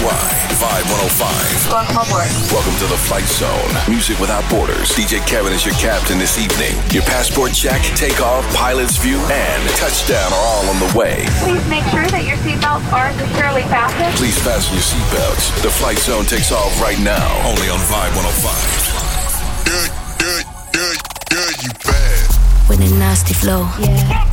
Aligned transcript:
worldwide. 0.00 0.36
Vibe 0.56 0.86
105. 0.88 1.72
Welcome 1.72 1.96
aboard. 2.00 2.28
Welcome 2.52 2.76
to 2.80 2.86
the 2.88 2.96
Flight 2.96 3.24
Zone. 3.28 3.72
Music 3.88 4.18
without 4.20 4.44
borders. 4.50 4.92
DJ 4.92 5.20
Kevin 5.26 5.52
is 5.52 5.64
your 5.64 5.74
captain 5.76 6.18
this 6.18 6.38
evening. 6.38 6.76
Your 6.92 7.04
passport 7.04 7.52
check, 7.52 7.80
takeoff, 7.96 8.44
pilot's 8.54 8.96
view, 8.96 9.18
and 9.30 9.60
touchdown 9.76 10.32
are 10.32 10.44
all 10.56 10.66
on 10.68 10.78
the 10.80 10.90
way. 10.96 11.24
Please 11.44 11.64
make 11.68 11.84
sure 11.92 12.04
that 12.12 12.24
your 12.24 12.36
seatbelts 12.44 12.84
are 12.92 13.12
securely 13.16 13.62
fastened. 13.68 14.12
Please 14.16 14.36
fasten 14.40 14.74
your 14.76 14.84
seatbelts. 14.84 15.62
The 15.62 15.70
Flight 15.70 15.98
Zone 15.98 16.24
takes 16.24 16.52
off 16.52 16.72
right 16.80 16.98
now. 17.00 17.28
Only 17.48 17.68
on 17.68 17.80
Vibe 17.88 18.14
105. 18.16 19.68
Good, 19.68 19.90
good, 20.20 20.44
good, 20.72 20.98
good, 21.28 21.54
you 21.64 21.72
bad. 21.84 22.68
With 22.68 22.80
a 22.80 22.90
nasty 22.98 23.34
flow. 23.34 23.68
Yeah. 23.80 24.28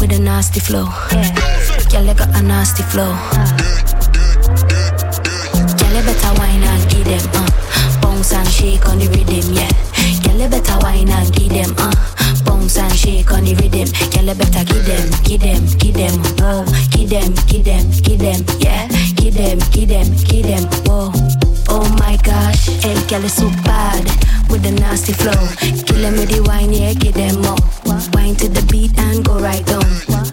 With 0.00 0.12
a 0.12 0.18
nasty 0.18 0.60
flow. 0.60 0.88
Yeah. 1.12 1.32
Girl, 1.90 2.04
you 2.04 2.14
got 2.14 2.28
a 2.36 2.42
nasty 2.42 2.82
flow. 2.82 3.14
Girl, 5.94 6.02
you 6.02 6.12
better 6.12 6.40
wine 6.40 6.64
and 6.64 6.90
give 6.90 7.04
them, 7.04 7.30
uh. 7.34 8.00
Bounce 8.02 8.32
and 8.32 8.48
shake 8.48 8.84
on 8.88 8.98
the 8.98 9.06
rhythm, 9.06 9.54
yeah. 9.54 9.70
Girl, 10.24 10.40
you 10.40 10.48
better 10.48 10.76
wine 10.82 11.08
and 11.08 11.32
give 11.32 11.50
them, 11.50 11.72
uh. 11.78 11.94
Bounce 12.44 12.78
and 12.78 12.92
shake 12.92 13.30
on 13.30 13.44
the 13.44 13.54
rhythm. 13.54 13.86
Girl, 14.10 14.24
you 14.24 14.34
better 14.34 14.64
give 14.64 14.86
them, 14.86 15.08
give 15.22 15.40
them, 15.42 15.64
give 15.78 15.94
them, 15.94 16.18
whoa. 16.42 16.64
Give 16.90 17.10
them, 17.10 17.32
give 17.46 17.64
them, 17.64 17.88
give 18.02 18.18
them, 18.18 18.44
yeah. 18.58 18.88
Give 19.14 19.34
them, 19.34 19.60
give 19.70 19.88
them, 19.88 20.10
give 20.26 20.46
them, 20.46 20.64
whoa. 20.84 21.43
Oh 21.76 21.82
my 21.98 22.16
gosh, 22.22 22.66
hey, 22.86 22.94
girl, 23.08 23.24
is 23.24 23.34
so 23.34 23.50
bad 23.66 24.04
with 24.48 24.62
the 24.62 24.70
nasty 24.70 25.12
flow. 25.12 25.34
Kill 25.58 26.06
with 26.14 26.30
the 26.30 26.40
wine, 26.46 26.72
yeah, 26.72 26.94
give 26.94 27.14
them 27.14 27.42
more. 27.42 27.58
Wine 28.14 28.36
to 28.36 28.48
the 28.48 28.64
beat 28.70 28.96
and 28.96 29.24
go 29.24 29.40
right 29.40 29.66
down. 29.66 29.82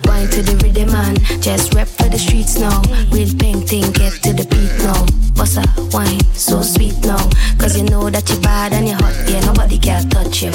Wine 0.06 0.30
to 0.30 0.44
the 0.44 0.54
rhythm 0.62 0.94
and 0.94 1.18
just 1.42 1.74
rep 1.74 1.88
for 1.88 2.08
the 2.10 2.20
streets 2.20 2.60
now. 2.60 2.82
Real 3.10 3.34
painting, 3.42 3.90
get 3.98 4.14
to 4.22 4.34
the 4.34 4.46
beat 4.54 4.70
now. 4.86 5.02
Bossa 5.34 5.66
wine, 5.92 6.22
so 6.36 6.62
sweet 6.62 6.94
now. 7.02 7.18
Cause 7.58 7.76
you 7.76 7.90
know 7.90 8.12
that 8.12 8.30
you're 8.30 8.40
bad 8.42 8.74
and 8.74 8.88
you're 8.88 9.02
hot, 9.02 9.16
yeah, 9.28 9.42
nobody 9.42 9.80
can 9.80 10.08
touch 10.10 10.44
you. 10.44 10.52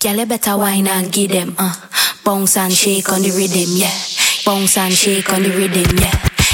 Girl, 0.00 0.16
you 0.16 0.26
better 0.26 0.58
wine 0.58 0.86
and 0.86 1.10
give 1.10 1.30
them, 1.30 1.56
uh. 1.58 1.74
Bounce 2.24 2.58
and 2.58 2.74
shake 2.74 3.10
on 3.10 3.22
the 3.22 3.30
rhythm, 3.32 3.72
yeah. 3.72 3.96
Bounce 4.44 4.76
and 4.76 4.92
shake 4.92 5.32
on 5.32 5.42
the 5.42 5.48
rhythm, 5.48 5.96
yeah. 5.96 6.12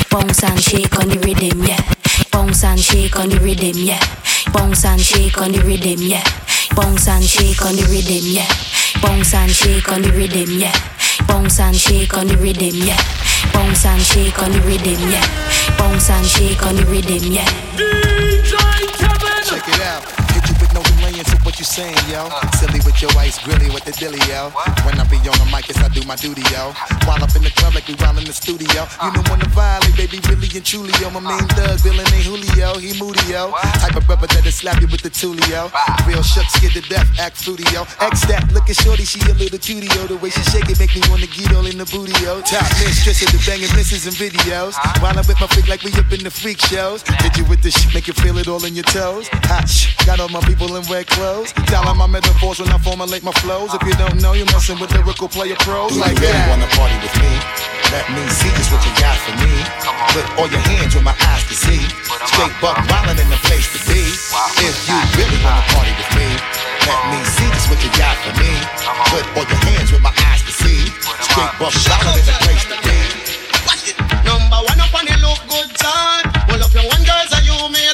Bounce 0.08 0.44
and 0.44 0.62
shake 0.62 0.96
on 1.00 1.08
the 1.08 1.18
rhythm, 1.18 1.64
yeah. 1.64 1.95
Bounce 2.36 2.64
and 2.64 2.78
shake 2.78 3.18
on 3.18 3.30
the 3.30 3.40
rhythm, 3.40 3.72
yeah. 3.76 3.98
Bounce 4.52 4.84
and 4.84 5.00
shake 5.00 5.40
on 5.40 5.52
the 5.52 5.60
rhythm, 5.64 5.96
yeah. 6.04 6.22
Bounce 6.76 7.08
and 7.08 7.24
shake 7.24 7.64
on 7.64 7.74
the 7.76 7.82
rhythm, 7.88 8.28
yeah. 8.28 8.44
Bounce 9.00 9.32
and 9.32 9.50
shake 9.50 9.88
on 9.88 10.02
the 10.02 10.12
rhythm, 10.12 10.52
yeah. 10.60 10.76
Bounce 11.26 11.58
and 11.58 11.74
shake 11.74 12.12
on 12.12 12.26
the 12.26 12.36
rhythm, 12.36 12.76
yeah. 12.76 13.00
Bounce 13.54 13.86
and 13.86 14.02
shake 14.02 14.38
on 14.42 14.52
the 14.52 14.60
rhythm, 14.68 15.00
yeah. 15.08 15.24
Bounce 15.78 16.10
and 16.10 16.26
shake 16.26 16.60
on 16.66 16.76
the 16.76 16.84
rhythm, 16.84 17.32
yeah. 17.32 17.48
Check 19.48 19.64
it 19.72 19.80
out. 19.80 20.04
Hit 20.36 20.44
you 20.44 20.54
with 20.60 20.74
no 20.76 20.82
delaying 20.92 21.24
to 21.24 21.36
what 21.40 21.58
you 21.58 21.64
saying, 21.64 21.96
yo. 22.12 22.28
Silly 22.60 22.75
with 22.86 23.02
your 23.02 23.10
ice, 23.18 23.42
grilly 23.42 23.68
with 23.74 23.84
the 23.84 23.90
dilly, 23.92 24.22
yo. 24.30 24.54
When 24.86 24.94
I 24.94 25.04
be 25.10 25.18
on 25.26 25.34
the 25.42 25.48
mic, 25.50 25.66
yes, 25.66 25.82
I 25.82 25.90
do 25.90 26.06
my 26.06 26.14
duty, 26.14 26.46
yo. 26.54 26.70
While 27.04 27.18
up 27.18 27.34
in 27.34 27.42
the 27.42 27.50
club 27.58 27.74
like 27.74 27.90
we 27.90 27.98
while 27.98 28.16
in 28.16 28.24
the 28.24 28.32
studio. 28.32 28.86
You 29.02 29.10
know 29.10 29.26
when 29.26 29.42
the 29.42 29.50
violate, 29.50 29.98
baby, 29.98 30.22
really 30.30 30.46
and 30.54 30.64
truly, 30.64 30.94
yo. 31.02 31.10
My 31.10 31.20
main 31.20 31.44
thug, 31.58 31.82
villain 31.82 32.06
ain't 32.14 32.24
Julio, 32.24 32.78
he 32.78 32.94
moody, 32.94 33.20
yo. 33.26 33.50
Type 33.82 33.98
of 33.98 34.06
brother 34.06 34.30
that'll 34.30 34.54
slap 34.54 34.80
you 34.80 34.86
with 34.86 35.02
the 35.02 35.10
tulio. 35.10 35.68
Real 36.06 36.22
shook, 36.22 36.46
scared 36.54 36.78
to 36.78 36.82
death, 36.86 37.10
act 37.18 37.36
fruity, 37.36 37.66
yo. 37.74 37.82
X 37.98 38.22
that, 38.30 38.46
looking 38.54 38.78
shorty, 38.78 39.04
she 39.04 39.18
a 39.26 39.34
little 39.34 39.58
cutie, 39.58 39.90
yo. 39.90 40.06
The 40.06 40.16
way 40.22 40.30
she 40.30 40.42
shake 40.54 40.70
it 40.70 40.78
make 40.78 40.94
me 40.94 41.02
wanna 41.10 41.26
get 41.26 41.50
all 41.58 41.66
in 41.66 41.82
the 41.82 41.86
booty, 41.90 42.14
yo. 42.22 42.40
Top 42.46 42.70
mistress 42.78 43.20
of 43.26 43.34
the 43.34 43.42
banging 43.42 43.74
misses 43.74 44.06
and 44.06 44.14
videos. 44.14 44.78
While 45.02 45.18
I'm 45.18 45.26
with 45.26 45.40
my 45.42 45.50
freak 45.50 45.66
like 45.66 45.82
we 45.82 45.90
up 45.98 46.12
in 46.14 46.22
the 46.22 46.30
freak 46.30 46.62
shows. 46.62 47.02
Hit 47.02 47.36
you 47.36 47.44
with 47.50 47.62
the 47.66 47.70
shit, 47.70 47.92
make 47.94 48.06
you 48.06 48.14
feel 48.14 48.38
it 48.38 48.46
all 48.46 48.64
in 48.64 48.78
your 48.78 48.86
toes. 48.86 49.28
Hot 49.50 49.66
got 50.06 50.20
all 50.20 50.30
my 50.30 50.40
people 50.46 50.76
in 50.76 50.82
red 50.86 51.06
clothes. 51.06 51.52
Dialing 51.66 51.98
my 51.98 52.06
metaphors 52.06 52.60
when 52.60 52.70
I 52.70 52.75
formulate 52.78 53.22
my 53.22 53.32
flows. 53.44 53.72
If 53.74 53.82
you 53.86 53.94
don't 53.94 54.20
know, 54.20 54.32
you're 54.32 54.50
messing 54.52 54.78
with 54.80 54.92
lyrical 54.92 55.28
player 55.28 55.56
pros 55.60 55.92
Do 55.94 56.00
like 56.00 56.16
you 56.18 56.26
really 56.26 56.36
that. 56.36 56.50
wanna 56.50 56.68
party 56.76 56.96
with 57.00 57.16
me? 57.20 57.32
Let 57.94 58.06
me 58.10 58.22
see 58.28 58.50
just 58.58 58.70
what 58.74 58.82
you 58.82 58.92
got 58.98 59.16
for 59.22 59.34
me. 59.38 59.52
Put 60.12 60.26
all 60.38 60.48
your 60.50 60.62
hands 60.74 60.94
where 60.94 61.04
my 61.06 61.14
eyes 61.30 61.44
can 61.46 61.56
see. 61.56 61.82
Straight 62.26 62.54
buck 62.60 62.76
wildin' 62.90 63.20
in 63.22 63.28
the 63.30 63.40
place 63.46 63.68
to 63.74 63.80
be. 63.86 64.02
If 64.66 64.76
you 64.88 64.98
really 65.18 65.38
wanna 65.44 65.62
party 65.72 65.92
with 65.94 66.10
me, 66.18 66.28
let 66.88 67.00
me 67.14 67.18
see 67.24 67.48
just 67.54 67.68
what 67.70 67.78
you 67.84 67.90
got 67.94 68.16
for 68.26 68.32
me. 68.40 68.50
Put 69.14 69.24
all 69.38 69.46
your 69.46 69.62
hands 69.70 69.88
where 69.94 70.02
my 70.02 70.14
eyes 70.28 70.42
can 70.42 70.54
see. 70.56 70.80
Straight 71.22 71.52
buck 71.62 71.72
wildin' 71.72 72.18
in 72.18 72.26
the 72.26 72.36
place 72.44 72.64
to 72.70 72.76
be. 72.82 72.98
Number 74.26 74.58
one 74.66 74.80
up 74.82 74.92
on 74.94 75.04
the 75.06 75.16
look 75.22 75.40
good 75.46 75.70
chart. 75.78 76.24
Pull 76.50 76.60
up 76.62 76.72
your 76.74 76.86
one 76.90 77.04
girls 77.06 77.30
and 77.36 77.44
you 77.46 77.56
may 77.70 77.86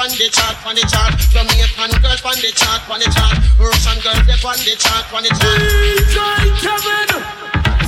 on 0.00 0.08
the 0.08 0.32
chart, 0.32 0.56
on 0.66 0.74
the 0.74 0.80
chart. 0.88 1.12
Jamaican 1.28 1.92
girls 2.00 2.24
on 2.24 2.32
the 2.40 2.48
chart, 2.56 2.80
on 2.88 3.00
the 3.00 3.06
chart. 3.12 3.36
Russian 3.60 4.00
girls 4.00 4.24
they 4.24 4.32
on 4.48 4.56
the 4.64 4.72
chart, 4.80 5.04
on 5.12 5.22
the 5.22 5.28
chart. 5.28 5.60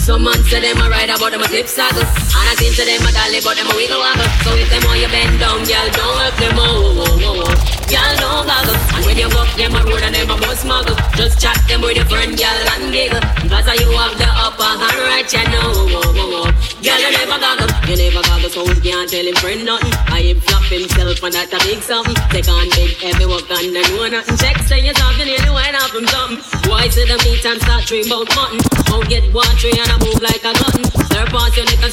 Some 0.02 0.24
man 0.24 0.42
say 0.50 0.58
them 0.58 0.82
a 0.82 0.90
ride 0.90 1.14
about 1.14 1.30
them 1.30 1.42
a 1.42 1.46
clip 1.46 1.68
saddle. 1.70 2.02
And 2.02 2.46
I 2.50 2.58
think 2.58 2.74
to 2.74 2.82
them 2.82 3.06
a 3.06 3.10
dolly 3.14 3.38
but 3.38 3.54
them 3.54 3.70
a 3.70 3.74
wiggle 3.78 4.02
waggle. 4.02 4.26
So 4.42 4.50
if 4.58 4.66
them 4.66 4.82
want 4.82 4.98
you 4.98 5.06
bend 5.06 5.38
down, 5.38 5.62
girl, 5.62 5.88
don't 5.94 6.18
help 6.18 6.34
them 6.42 6.58
oh, 6.58 7.46
oh. 7.46 7.72
Girl, 7.86 8.14
don't 8.18 8.42
goggle. 8.42 8.74
And 8.98 9.02
when 9.06 9.14
you 9.14 9.30
buck 9.30 9.46
them 9.54 9.78
a 9.78 9.80
road 9.86 10.02
and 10.02 10.10
them 10.10 10.26
a 10.26 10.36
bus 10.42 10.66
muggle. 10.66 10.98
Just 11.14 11.38
chat 11.38 11.54
them 11.70 11.86
with 11.86 11.94
your 11.94 12.08
friend, 12.10 12.34
girl, 12.34 12.66
and 12.74 12.90
giggle. 12.90 13.22
Cause 13.46 13.68
you 13.78 13.94
have 13.94 14.18
the 14.18 14.26
upper 14.26 14.74
hand 14.74 14.98
right, 15.06 15.28
you 15.30 15.44
know. 15.54 15.70
Oh. 15.70 16.50
Girl, 16.82 16.98
you 16.98 17.10
never 17.14 17.38
goggle, 17.38 17.70
you 17.86 17.94
never 17.94 18.26
goggle 18.26 18.50
So 18.50 18.66
you 18.66 18.80
can't 18.82 19.06
tell 19.06 19.22
him 19.22 19.36
friend 19.38 19.62
nothing. 19.62 19.94
I 20.10 20.34
him 20.34 20.40
flop 20.42 20.66
himself 20.66 21.22
and 21.22 21.34
that 21.36 21.54
a 21.54 21.62
big 21.62 21.78
something. 21.78 22.18
Take 22.34 22.50
on 22.50 22.66
big 22.74 22.98
heavy 22.98 23.22
work 23.28 23.46
and 23.54 23.70
then 23.70 23.86
know 23.94 24.08
nothing. 24.08 24.34
Check 24.34 24.58
say 24.66 24.82
you're 24.82 24.98
talking 24.98 25.30
nearly 25.30 25.52
wine 25.52 25.78
off 25.78 25.94
him 25.94 26.10
something. 26.10 26.42
Why 26.66 26.88
say 26.88 27.06
the 27.06 27.20
meat 27.22 27.44
and 27.46 27.62
start 27.62 27.86
dream 27.86 28.08
about 28.08 28.32
mutton 28.34 28.58
Don't 28.88 29.06
get 29.06 29.28
watery 29.36 29.76
and 29.76 29.91
Move 30.00 30.22
like 30.22 30.44
a 30.44 30.52
gun 30.56 30.80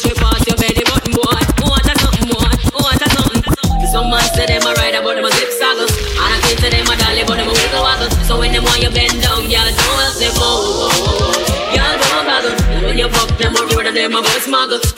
your 0.06 0.16
your 0.48 0.56
belly 0.56 0.84
button 0.88 1.12
boy. 1.12 1.28
A 1.28 1.64
something 2.00 2.30
a 3.04 3.10
something? 3.12 3.44
Some 3.92 4.08
man 4.14 4.24
say 4.38 4.46
And 6.16 6.32
I 6.32 6.40
think 6.46 6.62
to 6.62 6.70
them 6.70 6.88
a 6.88 6.96
dolly 6.96 7.24
but 7.28 7.42
a 7.42 7.46
wiggle 7.50 7.84
So 8.24 8.40
when 8.40 8.54
want 8.62 8.80
you 8.80 8.92
bend 8.94 9.20
down, 9.22 9.50
don't 9.50 9.66
don't 9.68 9.76
when 12.86 12.98
you 12.98 13.08
them 13.38 13.54
them 13.92 14.16
a 14.16 14.24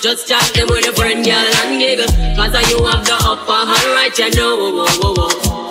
Just 0.01 0.28
chat 0.28 0.44
them 0.53 0.68
with 0.69 0.88
a 0.88 0.94
friend, 0.94 1.25
y'all 1.25 1.35
and 1.35 1.79
giggle. 1.79 2.07
Cause 2.35 2.53
you 2.69 2.83
have 2.85 3.03
the 3.06 3.18
upper 3.23 3.66
hand 3.66 3.91
right, 3.95 4.18
you 4.18 4.29
know 4.35 5.70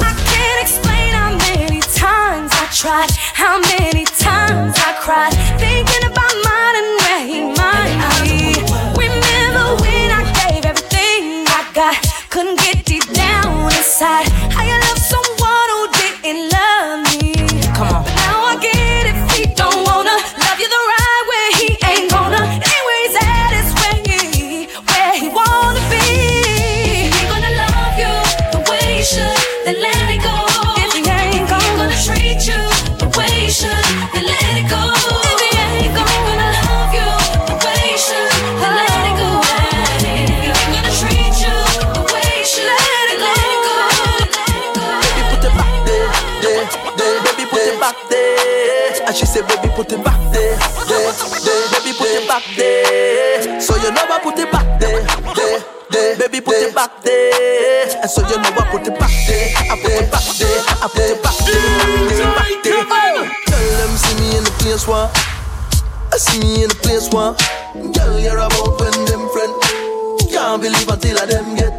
Tried, 2.71 3.11
how 3.33 3.59
many 3.59 4.05
times 4.05 4.73
I 4.79 4.95
cried, 5.01 5.33
thinking 5.59 6.03
about 6.07 6.33
mine 6.47 6.75
and 6.79 6.89
where 7.01 7.23
he 7.27 7.39
might 7.51 7.99
be. 8.23 8.55
Remember 8.95 9.75
when 9.83 10.07
I 10.11 10.23
gave 10.39 10.63
everything 10.63 11.43
I 11.51 11.67
got, 11.73 11.99
couldn't 12.29 12.59
get 12.59 12.85
deep 12.85 13.03
down 13.11 13.65
inside. 13.65 14.27
Put 56.41 56.55
it 56.57 56.75
back 56.75 57.01
there. 57.03 58.01
And 58.01 58.09
so 58.09 58.21
you 58.27 58.37
know 58.37 58.49
I 58.49 58.63
put 58.71 58.87
it 58.87 58.97
back 58.99 59.13
there. 59.27 59.53
I 59.71 59.75
put 59.81 59.91
it 59.91 60.11
back 60.11 60.25
there. 60.37 60.59
I 60.81 60.87
put 60.89 61.05
it 61.05 61.23
back 61.23 61.37
there. 61.45 61.61
Put 62.09 62.17
it 62.17 62.33
back 62.35 62.51
there. 62.63 62.81
Tell 63.45 63.77
them 63.77 63.93
see 63.97 64.15
me 64.19 64.37
in 64.37 64.43
the 64.43 64.53
place 64.59 64.87
one. 64.87 65.09
I 66.11 66.17
see 66.17 66.39
me 66.39 66.63
in 66.63 66.69
the 66.69 66.75
place 66.75 67.09
one. 67.09 67.35
Girl, 67.93 68.19
you're 68.19 68.37
about 68.37 68.79
when 68.79 68.93
them 69.05 69.23
friend. 69.31 69.53
Can't 70.31 70.61
believe 70.61 70.89
until 70.89 71.19
I 71.19 71.25
them 71.25 71.55
get. 71.55 71.71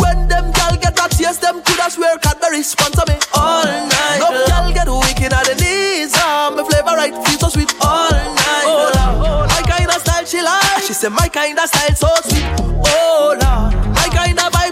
When 0.00 0.28
them 0.28 0.52
girl 0.52 0.74
get 0.80 0.98
a 0.98 1.08
taste, 1.08 1.40
them 1.40 1.62
coulda 1.62 1.90
swear 1.90 2.16
Cadbury 2.18 2.62
sponsor 2.62 3.04
me 3.08 3.16
all 3.34 3.64
night. 3.64 4.20
No 4.20 4.30
girl 4.46 4.72
get 4.72 4.88
wicked 4.88 5.32
at 5.32 5.44
the 5.46 5.54
knees. 5.60 6.12
Ah, 6.16 6.52
my 6.54 6.62
flavor 6.64 6.96
right, 6.96 7.12
feel 7.26 7.38
so 7.38 7.48
sweet 7.48 7.72
all 7.80 8.10
night. 8.10 8.64
Oh, 8.64 8.92
Lord. 8.94 9.48
my 9.48 9.62
kind 9.66 9.90
of 9.90 10.00
style 10.00 10.24
she 10.24 10.40
like. 10.42 10.82
She 10.84 10.92
said 10.92 11.10
my 11.12 11.28
kind 11.28 11.58
of 11.58 11.68
style 11.68 11.94
so 11.96 12.08
sweet. 12.28 12.44
Oh 12.88 13.36
Lord, 13.40 13.77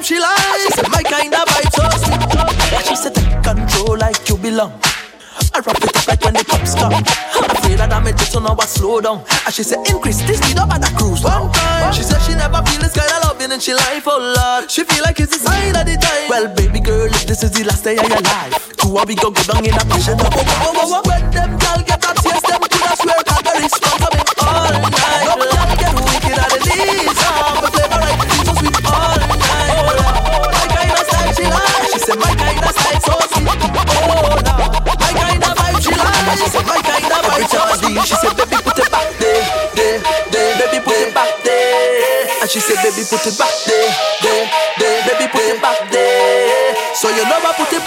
she 0.06 0.14
said 0.70 0.88
my 0.90 1.02
kind 1.02 1.34
of 1.34 1.42
vibe 1.50 1.72
so 1.74 1.82
sweet. 1.98 2.86
She 2.86 2.94
said 2.94 3.14
take 3.14 3.42
control 3.42 3.98
like 3.98 4.28
you 4.28 4.36
belong. 4.36 4.70
I 5.52 5.58
rock 5.66 5.82
it 5.82 5.96
up 5.96 6.06
like 6.06 6.22
when 6.22 6.34
the 6.34 6.44
cops 6.44 6.74
come. 6.78 6.94
I 6.94 7.58
feel 7.66 7.76
that 7.82 7.90
I'm 7.92 8.06
a 8.06 8.16
so 8.18 8.38
now 8.38 8.54
I 8.54 8.66
slow 8.66 9.00
down. 9.00 9.24
And 9.44 9.52
she 9.52 9.64
said, 9.64 9.82
increase 9.90 10.22
the 10.22 10.34
speed 10.34 10.58
up 10.58 10.70
at 10.70 10.80
the 10.80 10.94
cruise. 10.94 11.24
One 11.24 11.50
time, 11.50 11.92
she 11.92 12.02
said 12.06 12.22
she 12.22 12.38
never 12.38 12.62
feel 12.70 12.78
this 12.78 12.94
kind 12.94 13.10
of 13.10 13.34
loving 13.34 13.50
and 13.50 13.60
she 13.60 13.74
life, 13.74 14.06
oh 14.06 14.22
Lord. 14.22 14.70
She 14.70 14.84
feel 14.84 15.02
like 15.02 15.18
it's 15.18 15.34
the 15.34 15.42
sign 15.42 15.74
of 15.74 15.82
the 15.82 15.98
time. 15.98 16.30
Well, 16.30 16.54
baby 16.54 16.78
girl, 16.78 17.10
if 17.10 17.26
this 17.26 17.42
is 17.42 17.50
the 17.50 17.64
last 17.64 17.82
day 17.82 17.98
of 17.98 18.06
your 18.06 18.22
life, 18.22 18.76
two 18.78 18.94
we 18.94 19.18
go 19.18 19.34
go 19.34 19.42
down 19.42 19.66
in 19.66 19.74
a 19.74 19.84
passion. 19.90 20.14
Oh, 20.22 20.30
oh, 20.30 21.02
oh, 21.02 21.02
oh, 21.02 21.02
When 21.02 21.24
them 21.34 21.58
girl 21.58 21.82
get 21.82 21.98
a 21.98 22.14
taste, 22.22 22.46
them 22.46 22.62
could 22.62 22.84
have 22.86 22.98
swear 23.02 23.18
that 23.26 23.42
the 23.42 23.52
response 23.58 23.90
of 23.90 23.95
baby 42.96 43.08
put 43.12 43.26
it 43.28 43.36
back 43.36 43.52
there, 43.68 43.92
there, 44.24 44.44
there. 44.80 44.98
Baby 45.04 45.28
put 45.28 45.44
it 45.44 45.60
back 45.60 45.76
there. 45.92 46.74
So 46.96 47.12
you 47.12 47.24
know 47.28 47.36
I 47.44 47.52
put 47.52 47.68
it 47.68 47.84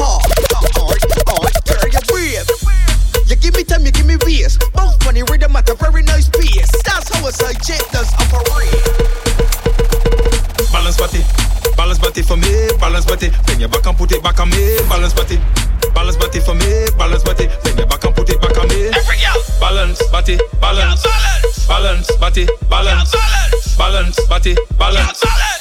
hot. 0.00 0.24
Alright, 0.80 1.04
alright. 1.28 1.58
Girl, 1.68 1.88
you're 1.92 2.06
brave. 2.08 2.48
You 3.28 3.36
give 3.36 3.54
me 3.54 3.64
time, 3.64 3.84
you 3.84 3.92
give 3.92 4.06
me 4.06 4.16
ways. 4.24 4.58
Both 4.72 5.02
funny 5.04 5.22
rhythm 5.22 5.54
at 5.56 5.68
very 5.78 6.02
nice 6.02 6.28
pace. 6.28 6.70
That's 6.82 7.12
how 7.12 7.26
a 7.26 7.32
side 7.32 7.60
chick 7.62 7.82
does 7.92 8.10
operate. 8.18 8.74
Balance 10.72 10.98
body, 10.98 11.22
balance 11.76 11.98
body 11.98 12.22
for 12.22 12.36
me, 12.36 12.50
balance 12.80 13.04
body. 13.04 13.30
Bring 13.46 13.60
your 13.60 13.68
back 13.68 13.86
and 13.86 13.96
put 13.96 14.12
it 14.12 14.22
back 14.22 14.40
on 14.40 14.50
me, 14.50 14.78
balance 14.88 15.14
body. 15.14 15.38
Balance 15.94 16.16
body 16.16 16.40
for 16.40 16.54
me, 16.54 16.86
balance 16.98 17.22
body. 17.22 17.48
Bring 17.62 17.78
your 17.78 17.86
back 17.86 18.04
and 18.04 18.14
put 18.14 18.30
it 18.30 18.40
back 18.40 18.56
on 18.58 18.68
me. 18.68 18.90
Balance 19.60 20.02
body, 20.10 20.38
balance, 20.60 21.06
balance 21.68 22.10
body, 22.16 22.48
balance, 22.68 23.14
balance 23.76 24.26
body, 24.26 24.56
balance, 24.78 25.20
balance 25.20 25.59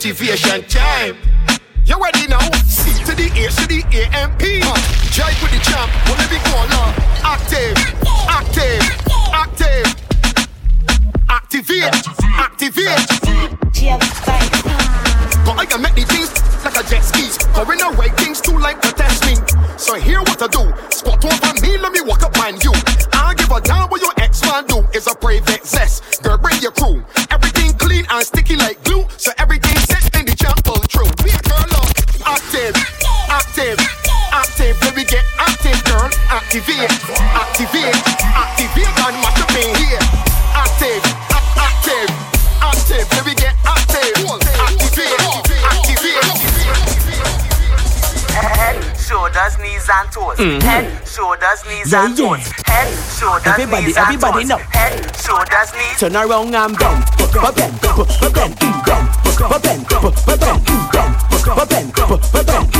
Activation 0.00 0.64
time. 0.64 1.14
You 1.84 2.02
ready 2.02 2.26
now? 2.26 2.40
C 2.64 2.88
to 3.04 3.14
the 3.14 3.28
A 3.36 3.52
to 3.52 3.68
the 3.68 3.84
A 3.92 4.08
M 4.16 4.34
P. 4.38 4.64
Jive 5.12 5.36
with 5.42 5.52
the 5.52 5.60
champ, 5.60 5.92
whatever 6.08 6.32
you 6.32 6.40
call 6.48 6.64
her. 6.64 6.88
Uh, 7.20 7.36
active, 7.36 7.76
active, 8.24 8.80
active. 9.28 9.84
Activate, 11.28 11.92
activate. 12.32 12.96
But 15.44 15.58
I 15.58 15.66
can 15.68 15.82
make 15.82 15.94
the 15.94 16.06
things 16.08 16.32
like 16.64 16.80
a 16.80 16.88
jet 16.88 17.04
skis. 17.04 17.36
The 17.36 17.94
right 17.98 18.16
things 18.16 18.40
too 18.40 18.56
like 18.56 18.80
to 18.80 18.92
test 18.92 19.26
me. 19.26 19.36
So 19.76 20.00
here 20.00 20.20
what 20.20 20.40
I 20.40 20.46
do. 20.46 20.72
Spot 20.88 21.22
over 21.22 21.60
me, 21.60 21.76
let 21.76 21.92
me 21.92 22.00
walk 22.00 22.22
up 22.22 22.32
behind 22.32 22.64
you. 22.64 22.72
I'll 23.12 23.34
give 23.34 23.50
a 23.50 23.60
damn 23.60 23.90
what 23.90 24.00
your 24.00 24.14
ex 24.16 24.40
man 24.46 24.64
do. 24.64 24.78
Is 24.94 25.06
a 25.08 25.14
private 25.14 25.66
zest. 25.66 26.22
Girl, 26.22 26.38
bring 26.38 26.58
your 26.62 26.72
crew. 26.72 26.99
Activate, 36.50 36.90
activate, 37.30 37.94
activate 38.34 38.90
and 39.06 39.16
mash 39.22 39.38
up 39.38 39.54
in 39.54 39.70
here. 39.78 40.02
Active, 40.50 40.98
active, 41.30 42.10
active. 42.58 43.06
Let 43.14 43.22
me 43.24 43.34
get 43.38 43.54
active. 43.62 44.10
Activate, 44.58 45.14
activate. 45.62 46.26
Head, 48.34 48.82
shoulders, 48.98 49.58
knees 49.62 49.86
and 49.94 50.10
toes. 50.10 50.38
Mhm. 50.38 50.60
Head, 50.62 50.90
shoulders, 51.06 51.62
knees 51.68 51.92
Yeah, 51.92 52.04
and 52.06 52.18
yeah. 52.18 52.26
toes. 52.26 52.52
Head, 52.66 52.88
shoulders, 53.16 53.46
Everybody, 53.46 53.86
knees 53.86 53.96
and 53.96 54.06
everybody 54.06 54.40
toes. 54.42 54.48
know. 54.48 54.58
Head, 54.74 55.16
shoulders, 55.22 55.70
knees. 55.78 55.98
Turn 56.00 56.16
around 56.16 56.52
and 56.52 56.76
bend, 56.76 57.04
but 57.16 57.54
bend, 57.54 57.78
but 57.80 58.34
bend, 58.34 58.58
bend, 58.58 58.58
but 58.58 58.58
bend, 58.58 58.58
but 59.22 59.62
bend, 59.62 59.86
bend, 59.86 61.16
but 61.46 61.68
bend, 61.70 61.92
but 61.94 62.44
bend, 62.44 62.72
but 62.72 62.79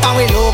pau 0.00 0.20
e 0.20 0.26
louco. 0.28 0.49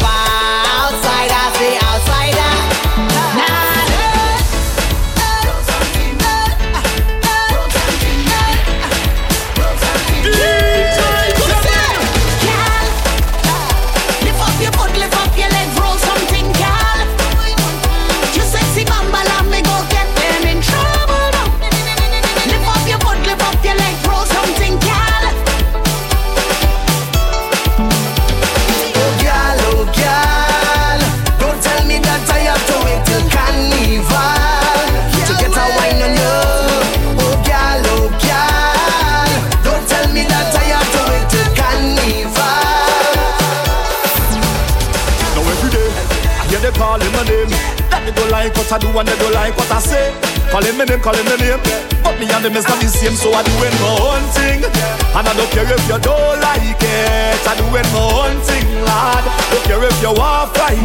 I 49.76 49.78
say. 49.78 50.09
Calling 50.49 50.73
me 50.78 50.88
name, 50.88 51.04
calling 51.04 51.28
me 51.28 51.37
name. 51.37 51.61
But 52.00 52.16
me 52.16 52.25
and 52.33 52.40
them 52.40 52.56
is 52.56 52.64
not 52.64 52.80
the 52.80 52.88
same, 52.88 53.12
so 53.12 53.28
I 53.37 53.45
doing 53.45 53.76
my 53.85 53.92
own 54.09 54.25
thing. 54.33 54.64
And 54.64 55.28
I 55.28 55.33
don't 55.37 55.52
care 55.52 55.68
if 55.68 55.85
you 55.85 56.00
don't 56.00 56.40
like 56.40 56.80
it. 56.80 57.45
I 57.45 57.52
doing 57.61 57.85
my 57.92 58.00
own 58.25 58.40
thing, 58.40 58.64
lad. 58.88 59.21
Don't 59.52 59.61
care 59.68 59.85
if 59.85 60.00
you 60.00 60.16
are 60.16 60.49
fight 60.56 60.80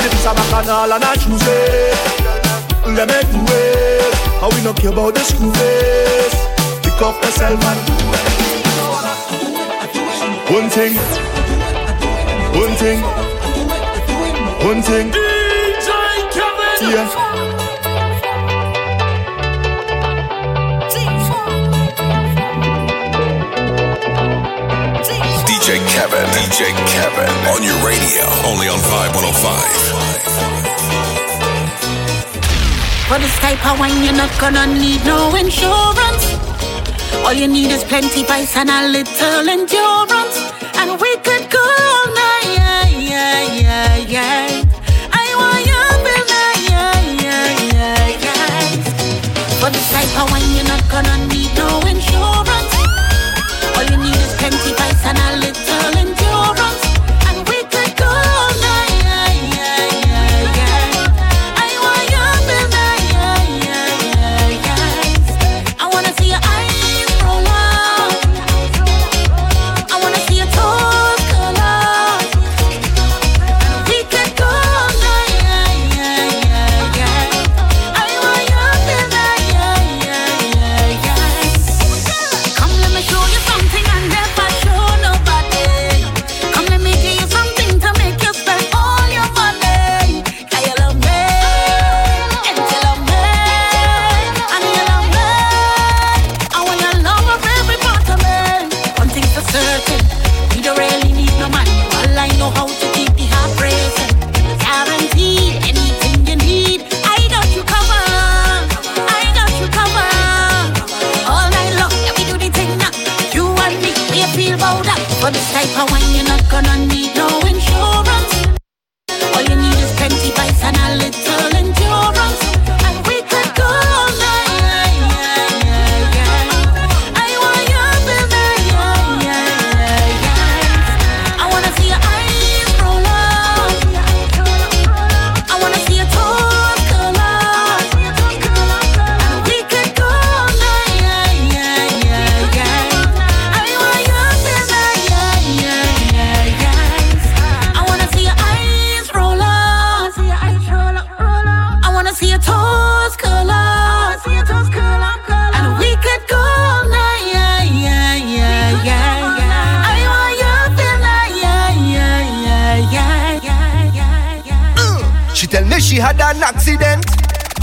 This 0.00 0.16
is 0.16 0.24
are 0.24 0.32
back 0.32 0.64
and 0.64 1.04
I 1.04 1.12
choose 1.20 1.44
it. 1.44 1.92
Let 2.88 3.04
me 3.12 3.20
do 3.28 3.36
it. 3.52 4.16
And 4.40 4.48
we 4.56 4.64
don't 4.64 4.72
care 4.80 4.96
about 4.96 5.12
the 5.12 5.20
screw 5.20 5.52
face. 5.52 6.40
Pick 6.80 6.96
up 7.04 7.20
yourself 7.20 7.60
and 7.60 7.80
do 7.84 8.00
it. 8.16 8.32
One 10.56 10.72
thing. 10.72 10.96
One 12.56 12.74
thing. 12.80 12.98
One 14.64 14.80
thing. 14.80 15.12
DJ 15.12 15.92
Kevin. 16.32 16.96
Yeah. 16.96 17.25
DJ 26.56 26.72
Kevin 26.88 27.28
on 27.52 27.60
your 27.62 27.76
radio, 27.84 28.24
only 28.48 28.66
on 28.66 28.78
Vibe 28.88 29.12
105. 29.12 29.20
For 33.08 33.18
this 33.18 33.36
type 33.40 33.60
of 33.66 33.78
wine, 33.78 34.02
you're 34.02 34.16
not 34.16 34.32
gonna 34.40 34.66
need 34.66 35.04
no 35.04 35.36
insurance. 35.36 36.32
All 37.26 37.34
you 37.34 37.46
need 37.46 37.70
is 37.72 37.84
plenty 37.84 38.24
vice 38.24 38.56
and 38.56 38.70
a 38.70 38.88
little 38.88 39.46
endurance. 39.46 40.40
And 40.80 40.98
we 40.98 41.16
could 41.20 41.50
go 41.52 41.60
all 41.60 42.06
night, 42.24 42.48
yeah, 42.56 42.88
yeah, 42.88 43.44
yeah, 43.60 43.96
yeah. 44.14 44.64
I 45.12 45.26
want 45.36 45.60
you 45.68 45.76
all 45.76 46.00
night, 46.08 46.72
yeah. 46.72 48.16
For 49.60 49.68
this 49.68 49.92
type 49.92 50.08
of 50.22 50.30
wine, 50.32 50.50
you're 50.56 50.64
not 50.64 50.80
gonna 50.88 51.18
need 51.26 51.35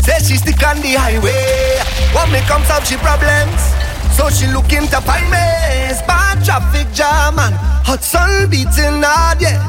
Say 0.03 0.19
she 0.19 0.35
stick 0.37 0.61
on 0.67 0.77
the 0.81 0.93
highway. 0.99 1.79
Want 2.13 2.31
me 2.31 2.39
come 2.47 2.63
solve 2.63 2.85
she 2.85 2.97
problems. 2.97 3.61
So 4.15 4.29
she 4.29 4.47
looking 4.51 4.87
to 4.93 4.99
find 5.01 5.25
me. 5.31 5.47
Bad 6.05 6.43
traffic 6.45 6.91
jam 6.93 7.39
and 7.39 7.55
hot 7.87 8.03
sun 8.03 8.49
beating 8.49 9.01
hard, 9.01 9.41
yeah. 9.41 9.59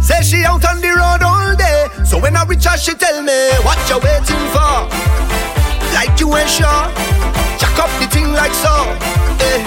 Say 0.00 0.22
she 0.22 0.44
out 0.44 0.64
on 0.64 0.80
the 0.80 0.88
road 0.88 1.22
all 1.22 1.54
day. 1.56 1.86
So 2.04 2.18
when 2.18 2.36
I 2.36 2.44
reach 2.44 2.64
her, 2.64 2.76
she 2.76 2.94
tell 2.94 3.22
me 3.22 3.50
what 3.64 3.78
you 3.88 3.98
waiting 4.02 4.44
for. 4.52 4.88
Like 5.94 6.18
you 6.20 6.34
ain't 6.36 6.48
sure. 6.48 6.86
Jack 7.58 7.78
up 7.78 7.90
the 8.00 8.06
thing 8.10 8.32
like 8.32 8.54
so. 8.54 8.74
Eh. 9.40 9.62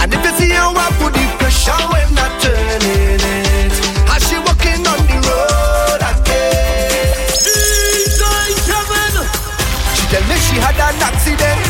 And 0.00 0.14
if 0.14 0.24
you 0.24 0.32
see 0.38 0.50
her 0.54 0.72
I 0.72 0.88
put 0.98 1.12
the 1.12 1.24
pressure 1.38 1.82
when 1.92 2.16
I 2.16 2.28
turning 2.40 3.20
it. 3.20 3.72
How 4.08 4.18
she 4.18 4.38
walking 4.38 4.86
on 4.86 5.00
the 5.08 5.18
road 5.28 6.00
again. 6.00 7.18
Easy, 7.42 8.54
tell 10.10 10.24
me 10.24 10.36
she 10.40 10.56
had 10.56 10.76
an 10.80 10.96
accident. 11.04 11.60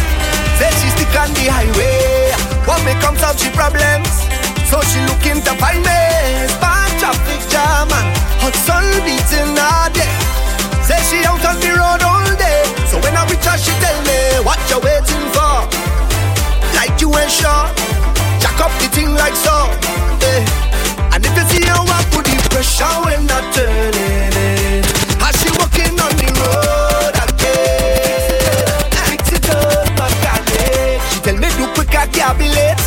Said 0.58 0.74
she 0.78 0.88
stick 0.94 1.14
on 1.18 1.30
the 1.34 1.46
highway. 1.50 2.30
What 2.66 2.82
me 2.86 2.94
comes 3.02 3.22
out, 3.22 3.38
she 3.38 3.50
problems. 3.50 4.10
So 4.70 4.78
she 4.90 4.98
looking 5.10 5.42
to 5.42 5.52
find 5.58 5.82
me. 5.82 6.02
Bad 6.62 6.90
traffic 6.98 7.42
jam 7.50 7.90
and 7.90 8.08
hot 8.42 8.54
sun 8.66 8.86
beating 9.02 9.54
her 9.58 9.90
day. 9.90 10.14
Said 10.86 11.02
she 11.06 11.22
out 11.26 11.42
on 11.46 11.58
the 11.58 11.70
road 11.74 12.02
all 12.02 12.26
day. 12.38 12.62
So 12.90 12.98
when 13.02 13.14
I 13.14 13.26
reach 13.26 13.46
her, 13.46 13.58
she 13.58 13.74
tell 13.82 13.98
me 14.06 14.18
what 14.46 14.58
you 14.70 14.78
waiting 14.82 15.26
for. 15.34 15.66
Like 16.78 16.94
you 17.02 17.10
ain't 17.18 17.30
sure. 17.30 17.66
Jack 18.38 18.58
up 18.62 18.72
the 18.78 18.88
thing 18.94 19.14
like 19.14 19.34
so. 19.34 19.56
Eh. 20.22 20.42
And 21.14 21.26
if 21.26 21.34
you 21.34 21.46
see 21.50 21.64
her 21.66 21.82
I 21.82 22.02
put 22.14 22.24
the 22.26 22.38
pressure 22.50 22.94
when 23.02 23.26
I 23.26 23.40
turn 23.50 23.94
it, 23.94 24.86
how 25.18 25.32
she 25.34 25.50
walking 25.58 25.98
on. 25.98 26.07
Can't 32.28 32.38
be 32.38 32.48
late. 32.52 32.84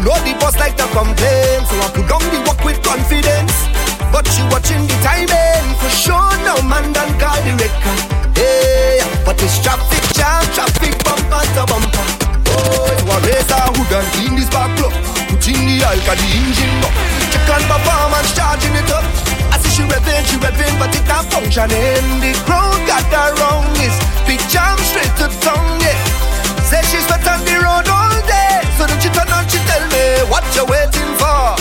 Know 0.00 0.16
the 0.24 0.32
boss 0.40 0.56
like 0.56 0.76
to 0.80 0.88
complain, 0.96 1.60
so 1.68 1.76
I 1.84 1.92
put 1.92 2.08
down 2.08 2.24
the 2.32 2.40
work 2.48 2.60
with 2.64 2.80
confidence. 2.80 3.52
But 4.08 4.24
she 4.32 4.40
watching 4.48 4.80
the 4.88 4.96
timing 5.04 5.68
for 5.76 5.92
sure. 5.92 6.32
No 6.48 6.56
man 6.64 6.96
done 6.96 7.12
call 7.20 7.36
the 7.44 7.52
record. 7.60 8.00
Hey, 8.32 9.04
but 9.28 9.36
it's 9.44 9.60
traffic 9.60 10.00
jam, 10.16 10.40
traffic 10.56 10.96
bumper 11.04 11.44
to 11.52 11.64
bumper. 11.68 12.06
Oh, 12.56 12.88
you 12.88 13.12
a 13.12 13.16
racer 13.28 13.60
who 13.76 13.84
done 13.92 14.08
clean 14.16 14.40
this 14.40 14.48
back 14.48 14.72
plug. 14.80 14.94
Put 15.28 15.44
in 15.44 15.60
the 15.68 15.84
alka, 15.84 16.16
the 16.16 16.28
engine 16.40 16.80
up. 16.80 16.94
Check 17.28 17.48
on 17.52 17.62
performance, 17.68 18.32
charging 18.32 18.72
it 18.72 18.88
up. 18.88 19.04
I 19.52 19.60
see 19.60 19.68
she 19.68 19.82
revving, 19.84 20.24
she 20.32 20.40
revving, 20.40 20.74
but 20.80 20.96
it 20.96 21.04
not 21.04 21.28
functioning. 21.28 22.24
The 22.24 22.32
crowd 22.48 22.80
got 22.88 23.04
her 23.12 23.36
wrong. 23.36 23.68
Is 23.84 23.96
big 24.24 24.40
jam 24.48 24.80
straight 24.80 25.12
to 25.20 25.28
tongue, 25.44 25.76
yeah. 25.84 26.00
Say 26.64 26.80
she's 26.88 27.04
wet 27.12 27.26
on 27.28 27.44
the 27.44 27.56
road 27.60 27.88
all 27.92 28.16
day. 28.24 28.47
What 30.28 30.44
you 30.54 30.64
waiting 30.66 31.12
for. 31.16 31.56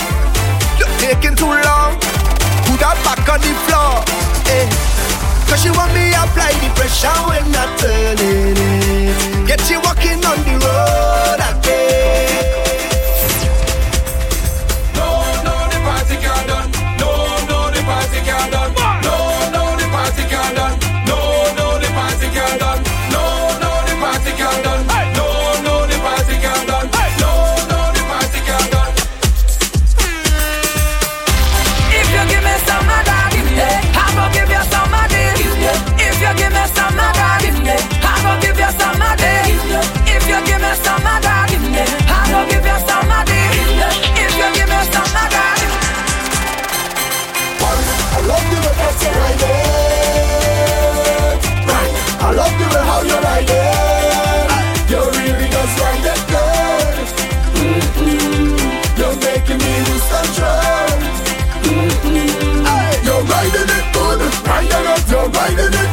You're 0.78 0.96
taking 1.00 1.36
too 1.36 1.48
long. 1.48 1.98
Put 2.68 2.82
her 2.84 2.96
back 3.04 3.28
on 3.30 3.40
the 3.42 3.54
floor. 3.66 4.04
Eh. 4.52 4.68
Cause 5.48 5.64
she 5.64 5.72
want 5.72 5.94
me 5.94 6.12
apply 6.14 6.52
the 6.60 6.70
pressure 6.76 7.20
when 7.28 7.56
I'm 7.56 7.72
turning 7.80 8.58
it. 8.58 9.48
Get 9.48 9.70
you 9.70 9.80
walking 9.82 10.24
on 10.26 10.38
the 10.44 10.56
road 10.64 11.40
again. 11.50 12.67
Riding 63.24 63.70
it 63.70 63.86
riding 64.46 64.88
it, 64.88 65.12
you're 65.12 65.30
riding 65.30 65.74
it 65.74 65.87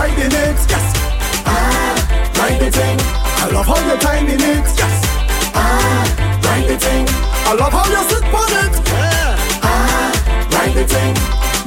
riding 0.00 0.32
it, 0.32 0.58
yes. 0.72 0.86
Ah, 1.44 1.92
ride 2.40 2.58
the 2.58 2.70
thing. 2.72 2.96
I 3.42 3.46
love 3.52 3.66
how 3.66 3.80
you're 3.86 4.00
timing 4.00 4.40
it, 4.40 4.66
yes. 4.80 4.96
Ah, 5.52 6.40
ride 6.46 6.66
the 6.70 6.76
thing. 6.84 7.04
I 7.48 7.52
love 7.60 7.74
how 7.76 7.84
you 7.92 8.02
sit 8.08 8.24
on 8.40 8.52
it, 8.64 8.74
yeah. 8.88 9.60
Ah, 9.60 10.08
ride 10.56 10.74
the 10.78 10.84
thing. 10.92 11.12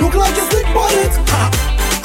Look 0.01 0.15
like 0.15 0.35
you 0.35 0.45
stick 0.49 0.65
on 0.83 0.93
it. 1.03 1.13
Ha. 1.29 1.43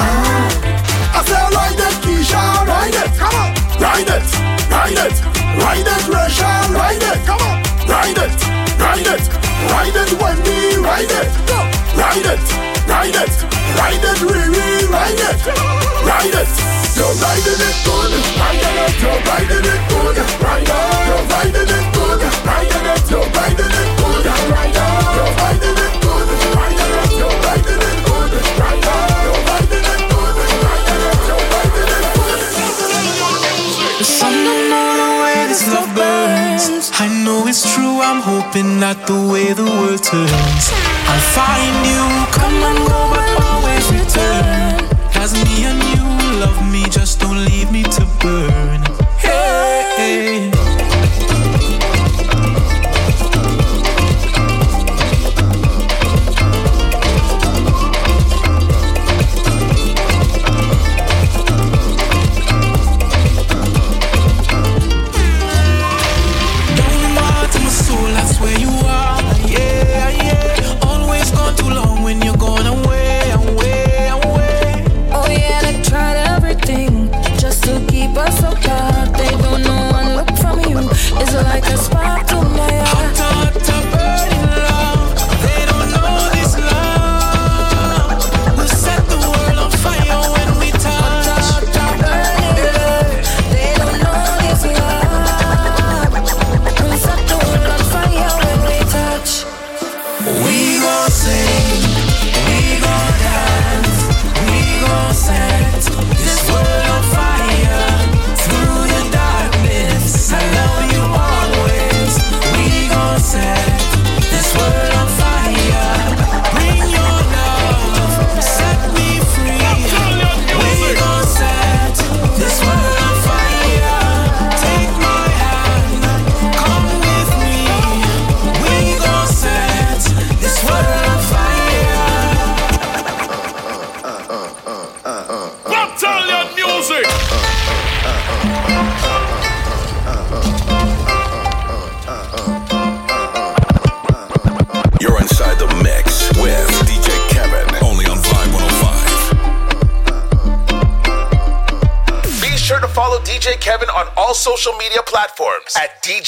Ah, 0.05 1.17
I 1.17 1.21
say 1.29 1.45
ride 1.57 1.81
it, 1.89 1.97
Keisha, 2.05 2.43
ride 2.69 2.99
it. 3.03 3.11
Come 3.21 3.37
on, 3.43 3.51
ride 3.81 4.13
it, 4.17 4.29
ride 4.69 5.01
it, 5.07 5.17
ride 5.63 5.89
it, 5.95 6.05
Resha, 6.13 6.51
ride 6.77 7.07
it. 7.11 7.21
Come 7.25 7.41
on, 7.49 7.57
ride 7.89 8.21
it, 8.25 8.37
ride 8.85 9.09
it, 9.15 9.25
ride 9.73 9.97
it, 10.03 10.11
Wendy, 10.21 10.61
ride 10.89 11.15
it. 11.21 11.31
Go, 11.49 11.59
ride 11.97 12.29
it, 12.37 12.78
ride 12.89 13.15
it, 13.15 13.35
ride 13.77 14.03
it, 14.03 14.19
Riri, 14.25 14.89
ride 14.89 15.21
it, 15.29 15.41
ride 16.09 16.35
it. 16.35 16.51
You're 16.97 17.15
riding 17.23 17.63
it 17.63 17.77
good, 17.87 18.11
riding 18.41 18.75
it, 18.83 18.99
you're 18.99 19.21
riding 19.29 19.63
it 19.63 19.81
good, 19.87 20.19
rider. 20.43 20.83
You're 21.07 21.25
riding 21.31 21.69
it 21.69 21.87
good, 21.95 22.21
riding 22.43 22.89
it, 22.91 23.07
you're 23.07 23.29
riding 23.39 23.71
it 23.71 23.89
good, 24.01 24.27
rider. 24.51 24.89
You're 25.15 25.33
riding 25.39 25.79
it 25.79 25.95
good, 26.03 26.29
riding 26.59 26.95
it, 26.99 27.13
you're 27.21 27.39
riding 27.47 27.85
it 27.87 27.99
good, 28.03 28.33
rider. 28.59 28.99
You're 29.23 29.43
riding 29.47 29.87
it 29.95 30.03
good, 30.11 30.37
riding 30.67 31.05
it, 31.07 31.21
you're 31.29 31.47
riding 31.55 31.93
it 31.95 32.07
good. 32.19 32.43
Some 34.03 34.39
don't 34.43 34.67
know 34.73 34.89
the 34.99 35.11
way 35.23 35.39
this 35.47 35.63
love 35.71 35.91
burns. 35.95 36.91
I 36.99 37.07
know 37.25 37.47
it's 37.47 37.63
true, 37.75 38.01
I'm 38.03 38.21
hoping 38.21 38.81
that 38.81 39.07
the 39.07 39.15
way 39.31 39.53
the 39.53 39.63
world 39.63 40.03
turns, 40.03 40.73
I'll 41.11 41.25
find 41.37 41.79
you. 41.93 42.05
Come 42.39 42.59
and 42.69 42.81
go, 42.89 43.01
but 43.13 43.31
always 43.49 43.87
me 45.45 45.65
and 45.71 45.81
you 45.95 46.05
love 46.41 46.61
me, 46.73 46.83
just 46.91 47.21
don't 47.21 47.45
leave 47.45 47.71
me 47.73 47.83
to 47.83 48.03
burn. 48.21 48.58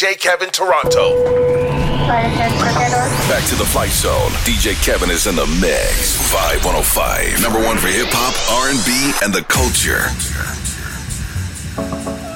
DJ 0.00 0.16
Kevin 0.18 0.48
Toronto. 0.48 1.22
Back 3.28 3.44
to 3.50 3.54
the 3.54 3.66
Flight 3.66 3.90
Zone. 3.90 4.30
DJ 4.48 4.72
Kevin 4.82 5.10
is 5.10 5.26
in 5.26 5.36
the 5.36 5.44
mix. 5.60 6.16
Vibe 6.32 6.64
105. 6.64 7.42
Number 7.42 7.62
one 7.62 7.76
for 7.76 7.88
hip 7.88 8.06
hop, 8.08 8.32
R&B, 8.64 9.12
and 9.22 9.30
the 9.34 9.42
culture. 9.42 10.08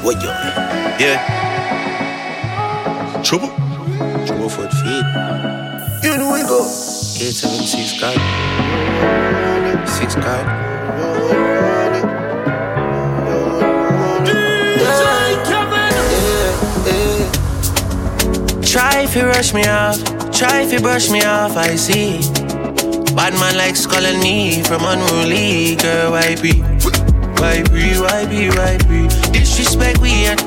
What 0.05 0.21
you? 0.21 0.29
Yeah. 1.01 1.25
Trouble? 3.25 3.49
Trouble 4.27 4.51
for 4.51 4.65
the 4.65 4.69
feet. 4.69 5.07
You 6.05 6.19
know 6.19 6.35
we 6.35 6.43
go. 6.43 6.69
876 6.69 7.99
card. 7.99 8.21
Six 9.89 10.15
card. 10.17 10.74
If 19.15 19.23
you 19.23 19.29
rush 19.29 19.55
me 19.55 19.65
off, 19.67 20.03
try 20.33 20.63
if 20.63 20.73
you 20.73 20.81
brush 20.81 21.09
me 21.09 21.23
off, 21.23 21.57
I 21.57 21.77
see. 21.77 22.19
Bad 23.15 23.33
man 23.39 23.57
like 23.57 23.77
calling 23.89 24.21
me 24.21 24.61
from 24.65 24.83
unruly 24.83 25.77
girl, 25.77 26.11
why 26.11 26.35
be? 26.35 26.63
Why 27.39 27.63
be, 27.63 27.95
why 27.95 28.27
be, 28.27 28.49
why 28.51 28.77
be? 28.89 29.07
Disrespect 29.31 30.01
we 30.01 30.27
at. 30.27 30.41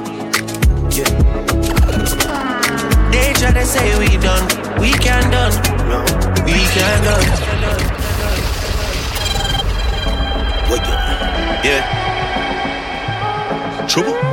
Yeah. 0.91 1.07
They 3.09 3.31
try 3.39 3.53
to 3.53 3.65
say 3.65 3.97
we 3.99 4.17
done, 4.17 4.43
we 4.81 4.91
can 4.91 5.31
done, 5.31 5.53
no, 5.87 6.03
we 6.43 6.67
can 6.75 7.03
done. 7.05 7.23
Yeah. 11.63 11.83
Trouble 13.87 14.26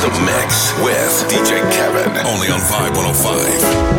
You're 0.00 0.10
the 0.10 0.20
mix 0.20 0.72
with 0.78 1.26
DJ 1.28 1.58
Kevin. 1.72 2.08
Only 2.24 2.48
on 2.50 2.60
Vibe 2.60 2.94
105. 2.94 3.98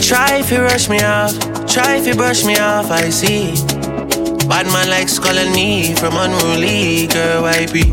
Try 0.00 0.38
if 0.38 0.50
you 0.50 0.62
rush 0.62 0.88
me 0.88 1.02
off, 1.02 1.36
try 1.66 1.96
if 1.96 2.06
you 2.06 2.14
brush 2.14 2.44
me 2.44 2.56
off, 2.56 2.90
I 2.90 3.10
see. 3.10 3.52
Bad 4.48 4.66
man 4.72 4.88
like 4.88 5.14
calling 5.20 5.52
me 5.52 5.94
from 5.94 6.16
unruly 6.16 7.06
girl, 7.08 7.42
why 7.42 7.66
be? 7.66 7.92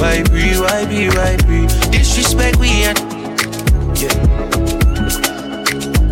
Why 0.00 0.24
be, 0.24 0.56
why 0.58 0.84
be, 0.86 1.08
why 1.10 1.36
be? 1.46 1.68
Disrespect 1.92 2.58
we 2.58 2.84
at. 2.84 2.98
Yeah. 4.00 4.12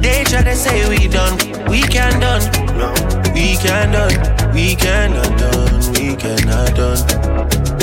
They 0.01 0.23
try 0.25 0.43
to 0.45 0.55
say 0.55 0.88
we 0.88 1.09
done, 1.09 1.37
we 1.69 1.83
can 1.83 2.21
done. 2.21 3.04
We 3.35 3.57
can 3.57 3.90
done, 3.90 4.55
we 4.55 4.77
cannot 4.77 5.37
done, 5.38 5.92
we 5.92 6.14
cannot 6.14 6.75
done. 6.77 7.03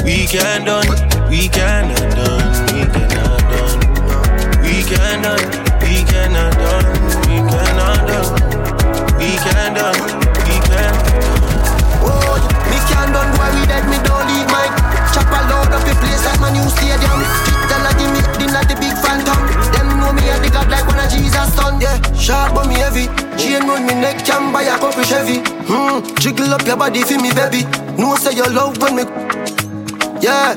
We 0.06 0.26
can 0.26 0.66
done, 0.66 0.88
we 1.30 1.50
cannot 1.50 2.16
done, 2.16 2.48
we 2.72 2.82
cannot 2.88 3.42
done. 3.52 3.80
We 4.64 4.84
can 4.88 5.22
done, 5.22 5.46
we 5.84 6.04
cannot 6.08 6.54
done, 6.56 6.88
we 7.28 7.38
cannot 7.52 8.08
done. 8.08 8.32
We 9.20 9.36
can 9.44 9.74
done, 9.76 10.00
we 10.48 10.56
can. 10.72 10.94
Oh, 12.00 12.40
me 12.72 12.78
can't 12.88 13.12
done 13.12 13.32
why 13.38 13.52
we 13.54 13.68
dead, 13.68 13.84
me 13.90 13.98
don't 14.08 14.26
leave 14.32 14.48
my 14.48 14.66
Chop 15.14 15.28
a 15.28 15.42
load 15.52 15.74
up 15.76 15.84
the 15.84 15.94
place 16.00 16.24
like 16.26 16.40
my 16.40 16.52
new 16.52 16.68
stadium 16.70 17.61
Her 17.92 18.00
give 18.00 18.12
me 18.16 18.22
dinner 18.40 18.64
the 18.64 18.76
big 18.80 18.96
phantom 19.04 19.40
Them 19.76 20.00
know 20.00 20.14
me 20.16 20.24
a 20.32 20.40
the 20.40 20.48
god 20.48 20.72
like 20.72 20.88
one 20.88 21.00
of 21.00 21.12
Jesus 21.12 21.52
son. 21.56 21.82
Yeah, 21.82 22.00
sharp 22.16 22.56
but 22.56 22.68
me 22.68 22.76
heavy. 22.80 23.12
Chain 23.36 23.68
round 23.68 23.86
me 23.86 23.96
neck 24.00 24.24
can 24.24 24.54
buy 24.54 24.64
a 24.64 24.80
couple 24.80 25.04
Chevy. 25.04 25.44
Hmm, 25.68 26.00
jiggle 26.16 26.54
up 26.54 26.64
your 26.66 26.78
body 26.78 27.04
for 27.04 27.20
me 27.20 27.32
baby. 27.36 27.68
No 28.00 28.16
say 28.16 28.32
you 28.32 28.48
love 28.48 28.80
when 28.80 28.96
me 28.96 29.04
Yeah, 30.24 30.56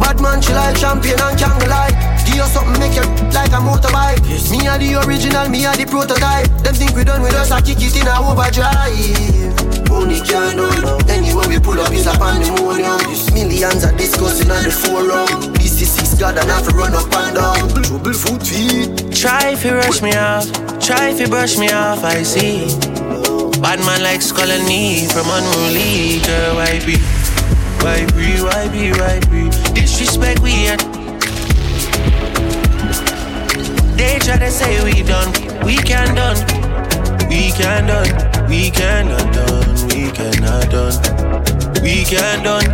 bad 0.00 0.20
man 0.24 0.40
she 0.40 0.52
like 0.56 0.76
champion 0.80 1.20
and 1.20 1.36
can't 1.36 1.68
lie 1.68 1.92
Give 2.24 2.36
you 2.36 2.48
something 2.48 2.80
make 2.80 2.96
you 2.96 3.04
like 3.36 3.52
a 3.52 3.60
motorbike. 3.60 4.24
Me 4.48 4.64
a 4.64 4.78
the 4.80 5.04
original, 5.04 5.48
me 5.48 5.66
a 5.66 5.76
the 5.76 5.84
prototype. 5.84 6.48
Them 6.64 6.74
think 6.74 6.96
we 6.96 7.04
done 7.04 7.20
with 7.20 7.34
us, 7.34 7.50
I 7.50 7.60
kick 7.60 7.78
it 7.80 7.96
in 7.96 8.08
a 8.08 8.16
overdrive. 8.24 9.60
Only 9.90 10.20
can 10.20 10.56
done 10.56 11.10
Anywhere 11.10 11.48
we 11.48 11.58
pull 11.58 11.80
up 11.80 11.92
is 11.92 12.06
a 12.06 12.12
pandemonium 12.12 13.00
Millions 13.34 13.84
are 13.84 13.96
discussing 13.96 14.50
on 14.50 14.62
the 14.62 14.70
forum 14.70 15.49
six 15.84 16.14
God 16.18 16.38
and 16.38 16.50
have 16.50 16.68
to 16.68 16.74
run 16.74 16.94
up 16.94 17.12
and 17.12 17.36
down 17.36 17.82
Trouble 17.82 18.12
foot 18.12 18.42
feet 18.42 19.10
Try 19.20 19.50
if 19.50 19.64
you 19.64 19.72
rush 19.74 20.00
me 20.00 20.14
off, 20.14 20.50
try 20.80 21.10
if 21.10 21.20
you 21.20 21.28
brush 21.28 21.58
me 21.58 21.70
off, 21.70 22.02
I 22.02 22.22
see. 22.22 22.64
Bad 23.60 23.80
man 23.84 24.02
like 24.02 24.26
calling 24.26 24.64
me 24.64 25.06
from 25.08 25.26
unruly 25.28 26.20
girl, 26.24 26.56
why 26.56 26.80
be? 26.86 26.96
Why 27.84 28.06
be, 28.16 28.40
why 28.40 28.68
be, 28.72 28.92
why 28.96 29.20
be? 29.28 29.50
Disrespect 29.74 30.40
we 30.40 30.68
at. 30.68 30.80
They 33.98 34.18
try 34.20 34.38
to 34.38 34.50
say 34.50 34.82
we 34.82 35.02
done, 35.02 35.28
we 35.62 35.76
can 35.76 36.14
done. 36.14 36.40
We 37.28 37.52
can 37.52 37.86
done, 37.86 38.48
we 38.48 38.70
cannot 38.70 39.34
done, 39.34 39.88
we 39.88 40.10
cannot 40.12 40.70
done. 40.70 41.82
We 41.82 42.04
can 42.04 42.42
done, 42.42 42.64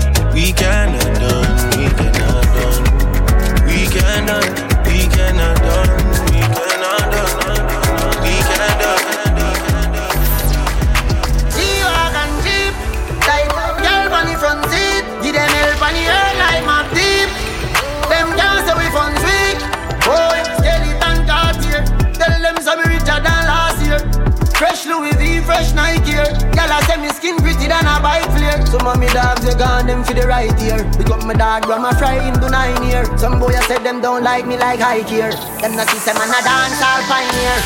Girl 26.57 26.73
I 26.73 26.81
say 26.88 26.97
me 26.97 27.12
skin 27.12 27.37
pretty 27.37 27.69
than 27.69 27.85
a 27.85 28.01
bike 28.01 28.25
flare 28.33 28.64
Some 28.64 28.88
of 28.88 28.97
me 28.97 29.12
dogs 29.12 29.45
they 29.45 29.53
gone 29.61 29.87
them 29.87 30.01
for 30.03 30.16
the 30.16 30.25
right 30.25 30.49
ear. 30.64 30.81
Pick 30.97 31.12
up 31.12 31.21
my 31.29 31.37
dog 31.37 31.69
grandma 31.69 31.92
fry 31.92 32.16
into 32.25 32.49
nine 32.49 32.81
year. 32.88 33.05
Some 33.21 33.38
boy 33.38 33.53
I 33.53 33.61
said 33.69 33.85
them 33.85 34.01
don't 34.01 34.25
like 34.25 34.49
me 34.49 34.57
like 34.57 34.81
high 34.81 35.05
here 35.05 35.37
Them 35.61 35.77
not 35.77 35.92
see 35.92 36.01
say 36.01 36.16
man 36.16 36.33
a 36.33 36.40
dance 36.40 36.81
all 36.81 37.05
pioneer. 37.12 37.61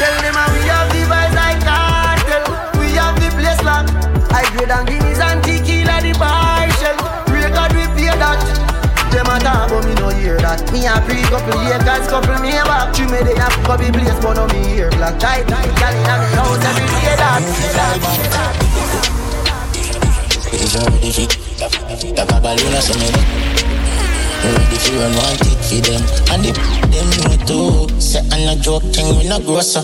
Tell 0.00 0.16
them 0.24 0.32
how 0.32 0.48
we 0.48 0.64
have 0.64 0.88
the 0.88 1.04
vibes 1.04 1.36
like 1.36 1.60
cartel. 1.60 2.44
We 2.80 2.96
have 2.96 3.20
the 3.20 3.28
place 3.36 3.60
locked. 3.68 3.92
I 4.32 4.48
grade 4.56 4.72
and 4.72 4.88
guineas 4.88 5.20
and 5.20 5.44
tequila 5.44 6.00
the 6.00 6.16
shell 6.80 6.96
Record 7.28 7.76
we 7.76 7.84
pay 7.92 8.16
that 8.16 8.71
A 9.32 9.38
talk 9.40 9.70
but 9.70 9.80
me 9.88 9.94
no 9.96 10.12
hear 10.12 10.36
that 10.44 10.60
Me 10.76 10.84
a 10.84 11.00
pre 11.08 11.24
couple 11.32 11.56
Lakers 11.64 12.04
couple 12.04 12.36
me 12.44 12.52
a 12.52 12.68
back 12.68 12.92
True 12.92 13.08
me 13.08 13.16
they 13.24 13.32
a 13.32 13.48
fuck 13.48 13.64
up 13.72 13.80
the 13.80 13.88
place 13.88 14.20
but 14.20 14.36
no 14.36 14.44
me 14.52 14.76
hear 14.76 14.92
black 14.92 15.16
Tight, 15.16 15.48
tight, 15.48 15.72
gal 15.80 15.96
inna 15.96 16.20
me 16.20 16.28
house 16.36 16.60
every 16.60 16.84
day 17.00 17.16
that 17.16 17.40
It's 20.52 20.76
already 20.76 21.08
fit. 21.16 21.32
The 22.12 22.28
babaluna 22.28 22.84
so 22.84 22.92
me 23.00 23.08
Ready 24.52 24.76
fi 24.76 25.00
run 25.00 25.16
one 25.16 25.40
tick 25.40 25.64
for 25.64 25.80
them 25.80 26.04
And 26.28 26.44
the 26.44 26.52
them 26.92 27.08
know 27.24 27.32
too 27.48 27.88
Say 28.04 28.20
I'm 28.36 28.52
a 28.52 28.60
joke 28.60 28.84
thing 28.92 29.16
we 29.16 29.24
no 29.32 29.40
grow 29.40 29.64
so 29.64 29.80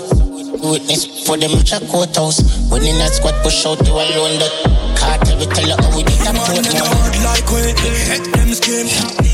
Witness 0.60 1.24
for 1.24 1.40
them 1.40 1.56
check 1.64 1.88
courthouse 1.88 2.44
When 2.68 2.84
in 2.84 3.00
that 3.00 3.16
squad 3.16 3.32
push 3.40 3.64
out 3.64 3.80
you 3.80 3.96
alone 3.96 4.44
Cartel 4.92 5.40
we 5.40 5.48
tell 5.48 5.72
her 5.72 5.80
how 5.80 5.96
we 5.96 6.04
did 6.04 6.20
that 6.20 6.36
port 6.36 6.68
now 6.76 6.84
like 7.24 7.48
we 7.48 7.72
Head 8.12 8.28
them 8.36 8.52
skin 8.52 9.27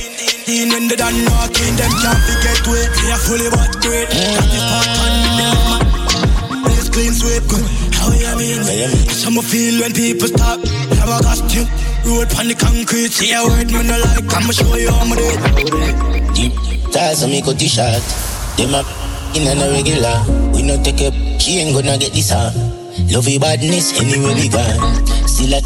In 0.46 0.68
when 0.68 0.88
they 0.88 0.96
done 0.96 1.24
knocking 1.24 1.72
Them 1.80 1.88
can't 2.04 2.20
forget 2.20 2.60
we 2.68 2.76
We 2.76 3.06
are 3.08 3.22
fully 3.24 3.48
but 3.48 3.72
great. 3.80 4.12
That 4.12 4.44
is 4.52 4.64
part 4.68 4.92
on 5.00 5.14
the 5.40 6.68
Place 6.68 6.88
clean 6.92 7.16
sweep 7.16 7.48
How 7.96 8.12
you 8.12 8.28
mean? 8.36 8.60
Some 9.08 9.40
feel 9.40 9.80
when 9.80 9.96
people 9.96 10.28
stop. 10.28 10.60
Have 11.00 11.08
a 11.08 11.24
costume. 11.24 11.64
Road 12.04 12.28
on 12.36 12.52
the 12.52 12.56
concrete. 12.60 13.08
See 13.08 13.32
a 13.32 13.40
word 13.40 13.72
me 13.72 13.88
no 13.88 13.96
like. 13.96 14.28
I'ma 14.36 14.52
show 14.52 14.76
you 14.76 14.92
how 14.92 15.08
me 15.08 15.16
do 15.16 15.24
it 15.24 16.34
Deep 16.36 16.52
ties 16.92 17.24
on 17.24 17.30
me 17.30 17.40
go 17.40 17.54
t-shirt 17.54 18.04
Them 18.60 18.76
up 18.76 18.84
in 19.32 19.48
and 19.48 19.64
a 19.64 19.72
regular. 19.72 20.20
We 20.52 20.60
no 20.60 20.76
take 20.84 21.00
up 21.08 21.16
She 21.40 21.56
ain't 21.64 21.72
gonna 21.72 21.96
get 21.96 22.12
this 22.12 22.28
huh 22.28 22.52
Love 23.08 23.28
your 23.28 23.40
badness 23.40 23.96
anywhere 23.96 24.36
we 24.36 24.52
gone 24.52 24.76
Still 25.24 25.56
at 25.56 25.64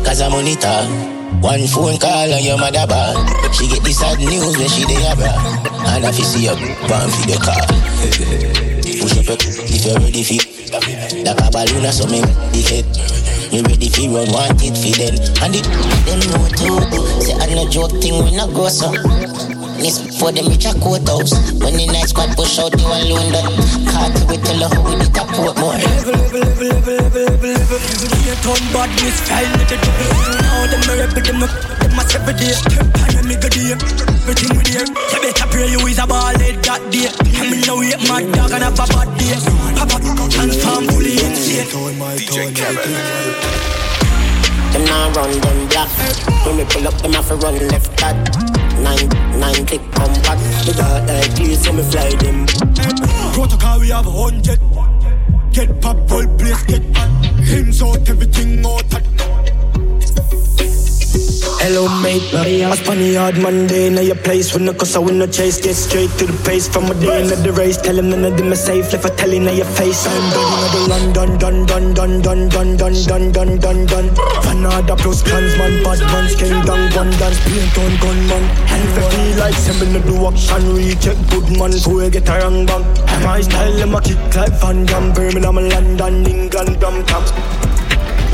Cause 0.00 0.22
I 0.22 0.28
monitor 0.32 0.64
ah. 0.64 1.23
One 1.40 1.66
phone 1.66 1.98
call 1.98 2.32
and 2.32 2.44
your 2.44 2.58
mother 2.58 2.86
bad. 2.86 3.54
She 3.54 3.68
get 3.68 3.82
this 3.84 3.98
sad 3.98 4.18
news 4.18 4.56
when 4.58 4.68
she 4.68 4.84
dey 4.84 5.06
abroad. 5.10 5.64
And 5.86 6.04
if 6.06 6.18
you 6.18 6.24
see 6.24 6.48
up 6.48 6.58
One 6.58 7.10
for 7.12 7.26
the 7.28 7.36
car 7.38 7.60
Push 8.82 9.18
up 9.20 9.38
if 9.38 9.84
you're 9.84 10.00
ready 10.00 10.24
for 10.24 10.40
Like 11.22 11.38
a 11.38 11.50
balloon 11.52 11.84
or 11.86 11.92
something 11.92 12.24
If 12.56 12.72
it 12.72 12.86
you 13.52 13.62
ready 13.62 13.88
fi 13.88 14.08
run 14.08 14.26
want 14.32 14.58
it 14.64 14.74
fi 14.74 14.90
them 14.96 15.14
And 15.44 15.54
it 15.54 15.66
them 16.08 16.20
know 16.32 16.48
too 16.56 16.80
Say 17.20 17.34
I 17.34 17.54
no 17.54 17.68
joke 17.68 17.92
thing 18.02 18.24
we 18.24 18.34
no 18.34 18.48
go 18.48 18.68
so 18.68 18.90
badness 19.74 19.98
before 20.02 20.32
them 20.32 20.46
reach 20.48 20.66
a 20.66 20.72
courthouse. 20.78 21.34
When 21.58 21.74
the 21.74 21.86
night 21.90 22.08
squad 22.08 22.30
push 22.36 22.58
out, 22.58 22.70
you 22.78 22.86
alone 22.86 23.32
done. 23.34 23.54
Caught 23.90 24.14
you 24.14 24.24
with 24.30 24.42
the 24.46 24.54
love 24.62 24.78
with 24.86 24.98
the 25.02 25.08
top 25.10 25.28
port 25.34 25.56
more. 25.58 25.74
Level, 25.74 26.14
level, 26.14 26.46
level, 26.62 26.94
level, 26.94 26.94
level, 26.94 27.26
level, 27.26 27.78
level. 27.82 28.18
Here 28.22 28.38
turn 28.38 28.62
badness, 28.70 29.16
style 29.18 29.50
with 29.58 29.68
the 29.68 29.76
double. 29.82 30.10
Now 30.38 30.66
them 30.70 30.82
a 30.86 30.92
rap 31.02 31.10
with 31.14 31.26
them, 31.26 31.42
a- 31.42 31.50
them 31.82 31.98
a 31.98 32.02
step 32.06 32.22
with 32.26 32.42
it. 32.42 32.58
And 33.18 33.26
me 33.26 33.34
go 33.34 33.48
there, 33.50 33.74
everything 33.74 34.52
with 34.54 34.68
there. 34.70 34.86
You 34.86 35.18
better 35.22 35.46
pray 35.50 35.66
you 35.70 35.80
is 35.90 35.98
a 35.98 36.06
ball 36.06 36.34
head 36.38 36.62
that 36.64 36.82
day. 36.94 37.10
And 37.34 37.50
me 37.50 37.58
know 37.66 37.82
it 37.82 37.98
mad 38.06 38.30
dog 38.30 38.52
and 38.54 38.62
have 38.62 38.78
a 38.78 38.86
bad 38.86 39.10
day. 39.18 39.34
Papa, 39.74 39.96
transform 40.30 40.86
fully 40.86 41.18
insane. 41.18 41.66
DJ 42.18 42.54
Kevin. 42.54 42.94
Them 44.72 44.84
now 44.86 45.10
run 45.14 45.30
them 45.30 45.58
black. 45.68 45.90
When 46.46 46.56
we 46.58 46.64
pull 46.64 46.86
up, 46.88 46.94
them 47.02 47.12
have 47.14 47.28
to 47.28 47.36
run 47.36 47.58
left 47.68 47.90
that. 47.98 48.53
Nine, 48.84 49.08
nine 49.40 49.66
click 49.66 49.80
back. 49.92 50.12
The 50.66 50.74
dark 50.76 51.08
like 51.08 51.34
please, 51.36 51.64
so 51.64 51.72
me 51.72 51.82
fly 51.82 52.10
them. 52.22 52.46
Protocol 53.32 53.80
we 53.80 53.88
have 53.88 54.06
a 54.06 54.10
hundred. 54.10 54.60
Get 55.52 55.80
pop, 55.80 55.96
whole 56.08 56.28
place 56.36 56.62
get 56.64 56.82
hot. 56.96 57.10
Hymns 57.50 57.82
out, 57.82 58.08
everything 58.08 58.64
out. 58.66 58.84
Hello 61.64 61.88
mate, 62.04 62.28
I 62.34 62.76
spun 62.76 62.98
the 62.98 63.14
hard 63.14 63.40
Monday 63.40 63.88
Now 63.88 64.02
your 64.02 64.20
place 64.20 64.52
when 64.52 64.66
the 64.66 64.74
cause 64.74 64.96
I 64.96 64.98
win 64.98 65.16
no 65.16 65.26
chase 65.26 65.56
Get 65.64 65.72
straight 65.72 66.10
to 66.20 66.26
the 66.26 66.36
pace 66.44 66.68
from 66.68 66.92
a 66.92 66.94
day 67.00 67.22
into 67.22 67.36
the 67.36 67.52
race 67.52 67.78
Tell 67.80 67.98
him 67.98 68.10
none 68.10 68.22
of 68.22 68.36
them 68.36 68.52
are 68.52 68.54
safe 68.54 68.92
Left 68.92 69.06
I 69.06 69.08
tell 69.16 69.32
you 69.32 69.40
now 69.40 69.50
your 69.50 69.64
face 69.64 70.04
I'm 70.04 70.28
done, 70.28 70.44
know 70.52 70.68
the 70.68 70.80
run, 70.92 71.04
done, 71.16 71.38
done, 71.40 71.64
done, 71.64 71.90
done, 71.96 72.20
done, 72.20 72.48
done, 72.52 72.76
done, 72.76 72.96
done, 73.08 73.32
done, 73.32 73.56
done, 73.56 73.86
done 73.86 74.08
Fanada 74.44 74.94
plus 74.94 75.22
clans, 75.22 75.56
man, 75.56 75.80
bad 75.80 76.00
man 76.04 76.28
Skin 76.28 76.52
down, 76.68 76.84
gun 76.92 77.08
dance, 77.16 77.40
paint 77.48 77.78
on 77.80 77.96
gun, 77.96 78.18
man 78.28 78.44
And 78.68 78.84
if 78.84 78.98
I 79.00 79.08
feel 79.08 79.32
like 79.40 79.56
sending 79.56 79.92
the 79.96 80.00
do 80.04 80.20
action 80.28 80.68
Recheck 80.76 81.16
good 81.32 81.48
man, 81.56 81.72
so 81.72 81.96
we 81.96 82.10
get 82.10 82.28
a 82.28 82.44
wrong 82.44 82.66
bang 82.68 82.84
My 83.24 83.40
style, 83.40 83.72
them 83.72 83.94
a 83.94 84.02
kick 84.04 84.20
like 84.36 84.52
Van 84.60 84.84
Damme 84.84 85.14
Birmingham, 85.16 85.56
London, 85.56 86.26
England, 86.28 86.76
drum 86.76 87.00
taps 87.08 87.32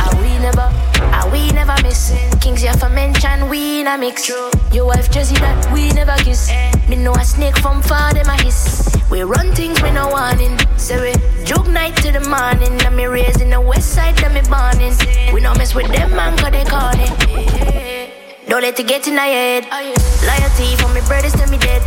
Are 0.03 0.19
we 0.19 0.35
never, 0.43 0.67
are 1.15 1.31
we 1.31 1.51
never 1.53 1.75
miss? 1.83 2.13
Kings, 2.41 2.63
you 2.63 2.69
have 2.69 2.81
to 2.81 2.89
mention 2.89 3.49
we 3.49 3.81
in 3.81 3.87
a 3.87 3.97
mix. 3.99 4.29
Your 4.73 4.87
wife 4.87 5.11
just 5.11 5.31
see 5.31 5.37
that 5.41 5.73
we 5.73 5.93
never 5.93 6.17
kiss. 6.23 6.51
Me 6.89 6.97
know 6.97 7.13
a 7.13 7.25
snake 7.25 7.57
from 7.59 7.83
far, 7.83 8.13
them 8.13 8.27
a 8.27 8.43
hiss. 8.43 8.89
We 9.11 9.23
run 9.23 9.55
things 9.55 9.81
with 9.83 9.95
no 9.95 10.09
warning. 10.09 10.59
Say 10.77 11.01
we 11.01 11.45
joke 11.45 11.69
night 11.69 11.97
to 11.99 12.13
the 12.13 12.21
morning. 12.29 12.81
And 12.83 12.97
me 12.97 13.07
raised 13.07 13.41
in 13.41 13.51
the 13.51 13.61
west 13.61 13.95
side, 13.95 14.17
them 14.19 14.35
me 14.35 14.43
born 14.43 14.81
in. 14.81 14.95
We 15.35 15.41
no 15.41 15.55
mess 15.55 15.75
with 15.75 15.89
them, 15.89 16.11
man, 16.15 16.37
cause 16.39 16.53
they 16.53 16.65
call 16.65 16.93
it. 16.95 18.11
Don't 18.49 18.63
let 18.63 18.79
it 18.79 18.87
get 18.89 19.07
in 19.07 19.15
my 19.15 19.27
head. 19.27 19.67
Oh, 19.71 19.95
Loyalty 20.27 20.77
from 20.77 20.95
me 20.95 21.01
brothers 21.07 21.33
to 21.35 21.47
me 21.51 21.59
dead. 21.59 21.83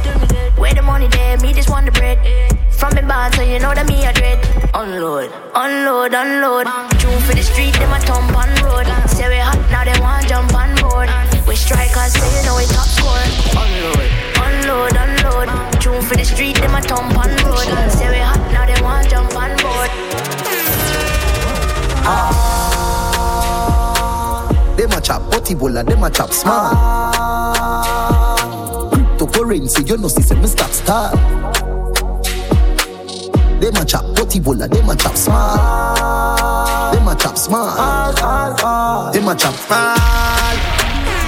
Where 0.58 0.73
the 0.73 0.82
money 0.82 1.08
there, 1.08 1.38
me 1.39 1.54
just 1.54 1.69
want 1.69 1.86
the 1.86 1.91
bread. 1.91 2.17
From 2.84 2.91
me 2.96 3.02
band, 3.08 3.32
so 3.36 3.43
you 3.43 3.60
know 3.63 3.72
that 3.74 3.88
me 3.88 4.04
a 4.04 4.12
dread. 4.12 4.43
Unload, 4.76 5.32
unload, 5.56 6.12
unload. 6.12 6.67
June 7.00 7.15
for 7.24 7.32
the 7.32 7.39
street, 7.39 7.72
them 7.80 7.96
a 7.96 8.00
thump 8.04 8.36
on 8.36 8.52
road. 8.60 8.84
Say 9.08 9.32
we 9.32 9.39
hot, 9.39 9.56
now 9.72 9.88
they 9.88 9.96
want 10.04 10.28
jump 10.28 10.52
on 10.52 10.76
board. 10.84 11.08
We 11.48 11.56
strike, 11.56 11.96
strikers, 11.96 12.12
so 12.12 12.28
you 12.28 12.43
know 12.43 12.60
we 12.60 12.67
top 12.67 12.84
score. 12.91 13.24
Unload, 13.56 14.04
unload, 14.36 15.00
unload. 15.00 15.48
June 15.80 16.04
for 16.04 16.19
the 16.19 16.28
street, 16.28 16.60
them 16.60 16.76
a 16.76 16.84
thump 16.84 17.15
on 17.15 17.32
road. 17.48 17.72
Say 17.88 18.12
we 18.12 18.19
hot, 18.19 18.43
now 18.52 18.67
they 18.67 18.76
want 18.84 19.08
jump 19.08 19.32
on 19.32 19.56
board. 19.63 19.88
Ah, 22.04 22.36
Them 24.76 24.91
a 24.91 25.00
chop 25.00 25.24
potty 25.32 25.56
bola, 25.56 25.88
them 25.88 26.04
a 26.04 26.12
chop 26.12 26.36
small. 26.36 26.76
Cryptocurrency, 28.91 29.88
you 29.88 29.96
know, 29.96 30.12
see, 30.12 30.19
say 30.22 30.36
me 30.36 30.48
stop 30.52 30.72
start. 30.76 31.15
Them 33.63 33.76
a 33.78 33.86
chop 33.86 34.04
potty 34.13 34.41
bola, 34.41 34.67
them 34.67 34.89
a 34.89 34.93
chop 34.93 35.15
small. 35.15 36.91
Them 36.91 37.08
a 37.08 37.15
chop 37.15 37.38
small. 37.38 38.12
Them 39.13 39.28
a 39.30 39.36
chop 39.36 39.56
small. 39.56 39.95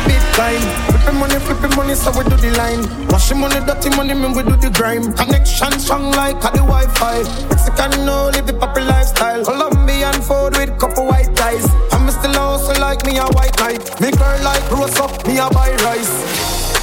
Bitcoin. 0.04 0.60
Flipping 0.91 1.17
money, 1.17 1.39
flipping 1.39 1.76
money, 1.78 1.95
so 1.95 2.12
we 2.12 2.26
do 2.26 2.36
the 2.36 2.52
line. 2.58 3.08
Washing 3.08 3.39
money, 3.39 3.65
dirty 3.65 3.89
money, 3.95 4.13
man, 4.13 4.34
we 4.36 4.43
do 4.43 4.58
the 4.58 4.69
grime. 4.69 5.13
Connection 5.13 5.80
strong 5.80 6.12
like 6.12 6.36
a 6.43 6.52
the 6.52 6.60
Wi-Fi. 6.60 7.24
Mexican 7.48 8.06
no 8.06 8.30
live 8.34 8.45
the 8.45 8.52
proper 8.52 8.82
lifestyle. 8.82 9.45
Colombian 9.45 10.19
food 10.19 10.58
with 10.58 10.78
couple 10.78 11.06
white 11.06 11.34
ties. 11.38 11.65
I'm 11.93 12.12
still 12.12 12.34
hustle 12.34 12.82
like 12.82 13.06
me 13.06 13.15
a 13.15 13.28
white 13.28 13.58
knight. 13.60 13.80
Me 14.02 14.12
girl 14.12 14.43
like 14.43 14.69
rose 14.69 15.00
up, 15.00 15.26
me 15.26 15.38
a 15.38 15.48
buy 15.52 15.71
rice. 15.88 16.12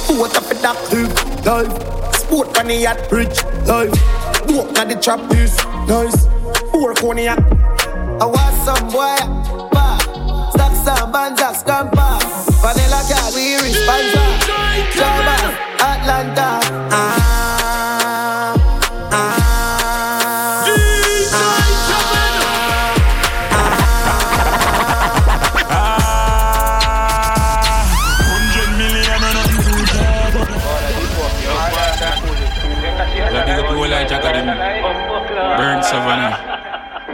What 0.09 0.35
up 0.35 0.49
with 0.49 0.63
that 0.63 0.81
too? 0.89 1.05
Life. 1.45 2.15
Sport 2.15 2.57
on 2.57 2.65
the 2.69 2.75
yacht, 2.75 3.11
rich 3.11 3.43
life. 3.67 4.12
Walk 4.49 4.77
at 4.77 4.89
the 4.89 4.95
trap 5.01 5.19
is 5.33 5.55
nice. 5.87 6.25
Work 6.73 7.03
on 7.03 7.17
yacht. 7.17 7.39
I 8.21 8.25
want 8.25 8.55
some 8.65 8.87
boy. 8.89 9.15
Stack 10.51 10.73
some 10.85 11.11
bands, 11.11 11.41
scamper. 11.59 12.17
Vanilla 12.61 13.01
cat, 13.07 13.33
we 13.33 13.55
responsible. 13.55 14.35
Java, 14.95 15.37
Atlanta. 15.79 16.59
Ah, 16.91 17.52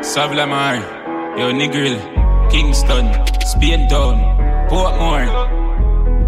Savlamar, 0.09 0.81
Yo 1.37 1.51
Negril, 1.53 2.01
Kingston, 2.49 3.13
Spain 3.45 3.87
Town, 3.87 4.17
Portmore. 4.67 5.29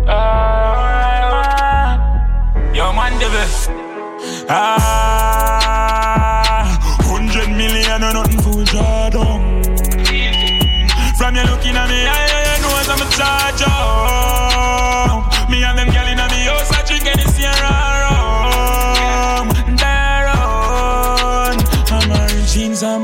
Ah, 0.08 1.98
Yo 2.76 2.94
man, 2.94 3.17
devil. 3.17 3.50
Ah, 4.48 5.82
hundred 7.10 7.50
million 7.50 8.04
and 8.04 8.13
nothing 8.13 8.38
to 8.46 8.63
job. 8.70 9.13
From 11.17 11.36
you 11.36 11.44
looking 11.50 11.76
at 11.76 11.89
me, 11.89 12.06
I, 12.06 12.62
know 12.62 12.70
I'm 12.86 13.02
a 13.02 13.10
charge 13.17 13.65
up. 13.65 15.50
Me 15.50 15.63
and 15.63 15.76
them 15.80 15.89
gal 15.89 16.11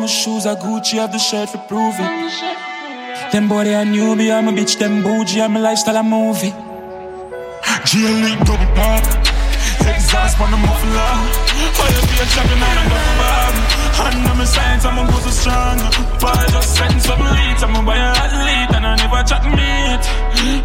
and 0.08 0.14
my 0.14 0.24
shoes 0.24 0.46
are 0.46 0.56
Gucci, 0.56 0.98
have 1.00 1.12
the 1.12 1.18
shirt 1.18 1.50
for 1.50 1.58
prove 1.68 1.96
it. 2.00 3.32
Them 3.32 3.48
boy 3.48 3.64
they 3.66 3.76
a 3.76 3.84
newbie, 3.84 4.32
I'm 4.32 4.48
a 4.48 4.52
bitch, 4.52 4.80
them 4.80 5.04
bougie, 5.04 5.42
I'm 5.42 5.56
a 5.56 5.60
lifestyle, 5.60 5.98
a 5.98 6.04
movie. 6.04 6.54
G-Link 7.86 8.40
double 8.48 8.72
park. 8.76 9.04
Exhaust 9.84 10.40
on 10.40 10.52
the 10.52 10.58
muffler. 10.58 11.12
Fire 11.76 12.02
be 12.08 12.16
a 12.24 12.26
champion 12.32 12.64
and 12.64 12.80
a 12.80 12.84
double 12.88 13.16
bag. 13.20 13.56
Hand 13.98 14.28
on 14.32 14.38
my 14.38 14.46
science, 14.46 14.86
I'm 14.86 14.98
a 14.98 15.04
so 15.12 15.32
strong. 15.32 15.80
Paul 16.20 16.48
just 16.56 16.76
setting 16.76 17.00
some 17.00 17.20
leads. 17.20 17.64
I'm 17.64 17.76
a 17.76 17.82
buy 17.84 17.98
a 17.98 18.12
athlete 18.16 18.76
and 18.76 18.86
I 18.88 18.96
never 18.96 19.24
chat 19.28 19.44
meat. 19.44 20.04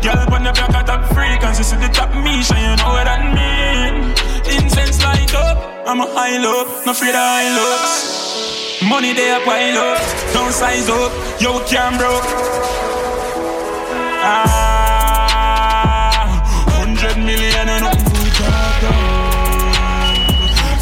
Girl 0.02 0.34
on 0.34 0.44
the 0.44 0.52
back 0.52 0.74
of 0.74 0.86
top 0.86 1.02
frequency, 1.14 1.62
see 1.62 1.76
the 1.76 1.88
top 1.88 2.14
me, 2.14 2.42
so 2.42 2.54
you 2.54 2.74
know 2.78 2.94
what 2.94 3.04
that 3.10 3.22
mean. 3.34 4.14
Incense 4.54 5.02
light 5.02 5.34
up, 5.34 5.58
I'm 5.86 6.00
a 6.00 6.06
high 6.06 6.38
low, 6.38 6.64
no 6.86 6.92
afraid 6.92 7.10
of 7.10 7.26
high 7.26 7.50
looks. 7.56 8.41
Money 8.92 9.14
they 9.14 9.32
pile 9.42 9.78
up, 9.78 9.98
don't 10.34 10.52
size 10.52 10.90
up, 10.90 11.10
yo 11.40 11.64
can 11.64 11.96
broke. 11.96 12.28
Ah, 14.20 14.92
hundred 16.76 17.16
million 17.16 17.70
and 17.72 17.84
nothing 17.84 18.04
to 18.04 18.30
talk 18.36 18.84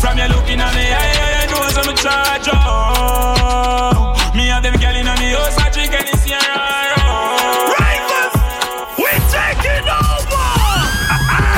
From 0.03 0.19
you 0.19 0.27
looking 0.27 0.59
at 0.59 0.75
me, 0.75 0.91
I, 0.91 1.07
I, 1.23 1.39
I 1.39 1.47
know 1.55 1.63
a 1.63 1.95
charge 1.95 2.51
up. 2.51 4.35
Me 4.35 4.51
and 4.51 4.65
them 4.65 4.75
girl 4.75 4.97
in 4.97 5.07
me 5.07 5.31
house, 5.31 5.57
I 5.57 5.71
drink 5.71 5.95
over. 9.87 10.51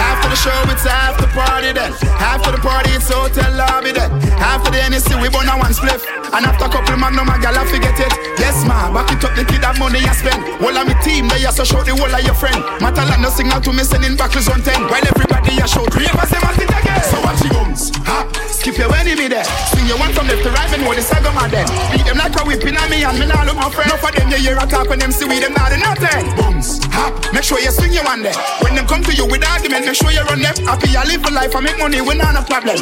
After 0.05 0.29
the 0.29 0.37
show, 0.37 0.69
it's 0.69 0.85
after 0.85 1.29
party 1.29 1.73
then. 1.73 1.93
After 2.21 2.53
the 2.53 2.59
party, 2.59 2.91
it's 2.91 3.09
hotel 3.09 3.57
lobby 3.57 3.93
then. 3.93 4.13
After 4.37 4.71
the 4.71 4.77
NSC, 4.85 5.17
we 5.17 5.31
burn 5.31 5.49
a 5.49 5.57
one 5.57 5.73
spliff. 5.73 6.22
And 6.33 6.49
after 6.49 6.65
a 6.65 6.69
couple 6.73 6.97
magnum, 6.97 7.29
a 7.29 7.37
gal, 7.37 7.53
I 7.53 7.65
forget 7.69 7.93
it. 8.01 8.13
Yes, 8.41 8.65
ma, 8.65 8.89
back 8.89 9.13
it 9.13 9.21
up, 9.21 9.37
the 9.37 9.45
kid 9.45 9.61
have 9.61 9.77
money 9.77 10.01
I 10.01 10.17
spend. 10.17 10.41
All 10.65 10.73
of 10.73 10.89
me 10.89 10.97
team, 11.05 11.29
they 11.29 11.45
are 11.45 11.53
so 11.53 11.61
show 11.65 11.85
the 11.85 11.93
whole 11.93 12.09
of 12.09 12.25
your 12.25 12.33
friend. 12.33 12.57
Matter 12.81 13.05
like 13.05 13.21
no 13.21 13.29
signal 13.29 13.61
to 13.61 13.71
me, 13.73 13.85
sending 13.85 14.17
back 14.17 14.33
on 14.33 14.61
10. 14.65 14.89
While 14.89 15.05
everybody 15.05 15.61
a 15.61 15.69
show, 15.69 15.85
three 15.93 16.09
of 16.09 16.17
us, 16.17 16.33
them 16.33 16.41
again. 16.41 17.05
So 17.05 17.21
watch 17.21 17.41
the 17.45 17.53
guns, 17.53 17.93
ha, 18.09 18.25
skip 18.49 18.81
your 18.81 18.89
enemy 18.97 19.29
there. 19.29 19.45
Swing 19.77 19.85
your 19.85 20.01
one 20.01 20.09
from 20.17 20.25
left 20.25 20.41
to 20.41 20.51
right, 20.57 20.73
and 20.73 20.81
know 20.81 20.97
the 20.97 21.05
saga 21.05 21.29
man 21.37 21.53
then. 21.53 21.69
Beat 21.93 22.09
them 22.09 22.17
like 22.17 22.33
a 22.33 22.43
whipping 22.49 22.81
on 22.81 22.89
me, 22.89 23.05
and 23.05 23.17
me 23.21 23.29
nah 23.29 23.45
look 23.45 23.61
my 23.61 23.69
friend. 23.69 23.93
No 23.93 24.01
for 24.01 24.09
them, 24.09 24.33
you 24.33 24.41
hear 24.41 24.57
a 24.57 24.65
talk 24.65 24.89
when 24.89 25.05
them 25.05 25.13
see 25.13 25.29
we, 25.29 25.37
them 25.37 25.53
not 25.53 25.69
nothing. 25.77 26.33
Booms, 26.41 26.81
hop. 26.97 27.13
Make 27.37 27.45
sure 27.45 27.61
you 27.61 27.69
swing 27.69 27.93
your 27.93 28.09
one 28.09 28.25
there. 28.25 28.37
When 28.65 28.73
them 28.73 28.89
come 28.89 29.05
to 29.05 29.13
you 29.13 29.29
with 29.29 29.45
argument, 29.45 29.85
make 29.85 30.01
sure 30.01 30.09
you 30.09 30.25
run 30.25 30.41
them. 30.41 30.57
Happy 30.65 30.89
you 30.97 31.05
live 31.05 31.29
a 31.29 31.31
life, 31.31 31.53
I 31.53 31.61
make 31.61 31.77
money, 31.77 32.01
we 32.01 32.17
not 32.17 32.41
a 32.41 32.43
problem. 32.49 32.81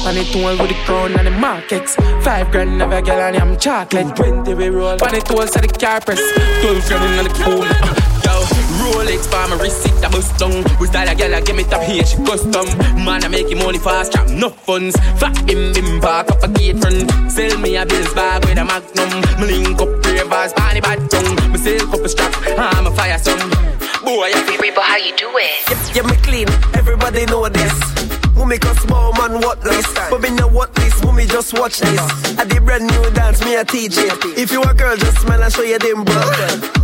Stamp 0.00 0.16
on 0.16 0.16
it 0.16 0.36
all 0.36 0.56
with 0.56 0.68
the 0.68 0.82
crown 0.84 1.12
and 1.18 1.26
the 1.26 1.30
markets. 1.30 1.94
Five 2.24 2.50
grand 2.50 2.80
of 2.82 2.92
a 2.92 3.02
girl 3.02 3.20
and 3.20 3.36
I'm 3.36 3.58
chocolate. 3.58 4.16
Twenty 4.16 4.54
we 4.54 4.68
roll. 4.68 4.96
On 5.02 5.14
it 5.14 5.30
all 5.30 5.46
so 5.46 5.60
the 5.60 5.68
car 5.68 6.00
press. 6.00 6.20
Twelve 6.60 6.86
grand 6.88 7.18
in 7.18 7.24
the 7.24 7.32
pool. 7.44 7.64
Yo, 8.24 8.34
Rolex 8.80 9.26
for 9.28 9.48
my 9.48 9.62
receipt 9.62 9.92
a 10.04 10.08
bust 10.08 10.38
down. 10.38 10.64
We 10.80 10.86
style 10.86 11.08
a 11.08 11.14
girl 11.14 11.34
a 11.34 11.42
give 11.42 11.56
me 11.56 11.64
top 11.64 11.82
here 11.82 12.04
she 12.04 12.16
custom. 12.24 12.66
Man 13.04 13.24
I 13.24 13.28
make 13.28 13.48
him 13.48 13.58
money 13.58 13.78
fast 13.78 14.12
trap 14.12 14.28
no 14.28 14.50
funds. 14.50 14.96
Fat 15.18 15.36
bim 15.46 15.72
bim 15.72 16.00
park 16.00 16.30
up 16.30 16.42
a 16.42 16.48
gate 16.48 16.78
front. 16.78 17.10
Sell 17.30 17.58
me 17.58 17.76
a 17.76 17.84
bills 17.84 18.12
bag 18.14 18.44
with 18.46 18.58
a 18.58 18.64
magnum. 18.64 19.10
Me 19.40 19.64
link 19.64 19.80
up 19.80 20.04
ravers, 20.04 20.52
panny 20.54 20.80
bad 20.80 21.10
tongue. 21.10 21.52
Me 21.52 21.58
sell 21.58 21.88
up 21.92 22.00
a 22.00 22.08
strap. 22.08 22.32
I'm 22.56 22.86
a 22.86 22.90
fire 22.90 23.18
son. 23.18 23.38
Boy, 24.04 24.32
I 24.32 24.42
feel 24.48 24.60
Reba, 24.60 24.80
how 24.80 24.96
you 24.96 25.14
do 25.16 25.28
it? 25.34 25.94
Yeah, 25.94 26.08
me 26.08 26.16
clean, 26.24 26.48
everybody 26.74 27.26
know 27.26 27.48
this. 27.50 28.19
Mummy 28.40 28.56
cause 28.56 28.78
small 28.78 29.12
man 29.12 29.38
what 29.42 29.60
this? 29.60 29.86
But 30.08 30.22
me 30.22 30.30
know 30.30 30.48
what 30.48 30.74
this, 30.74 31.04
mummy 31.04 31.26
just 31.26 31.52
watch 31.58 31.78
this. 31.78 32.00
I 32.38 32.46
did 32.46 32.64
brand 32.64 32.86
new 32.86 33.10
dance, 33.10 33.44
me 33.44 33.54
a 33.54 33.66
teach 33.66 33.98
it 33.98 34.16
If 34.38 34.50
you 34.50 34.62
a 34.62 34.72
girl, 34.72 34.96
just 34.96 35.20
smile 35.20 35.42
and 35.42 35.52
show 35.52 35.60
you 35.60 35.78
them 35.78 36.04
bro 36.04 36.22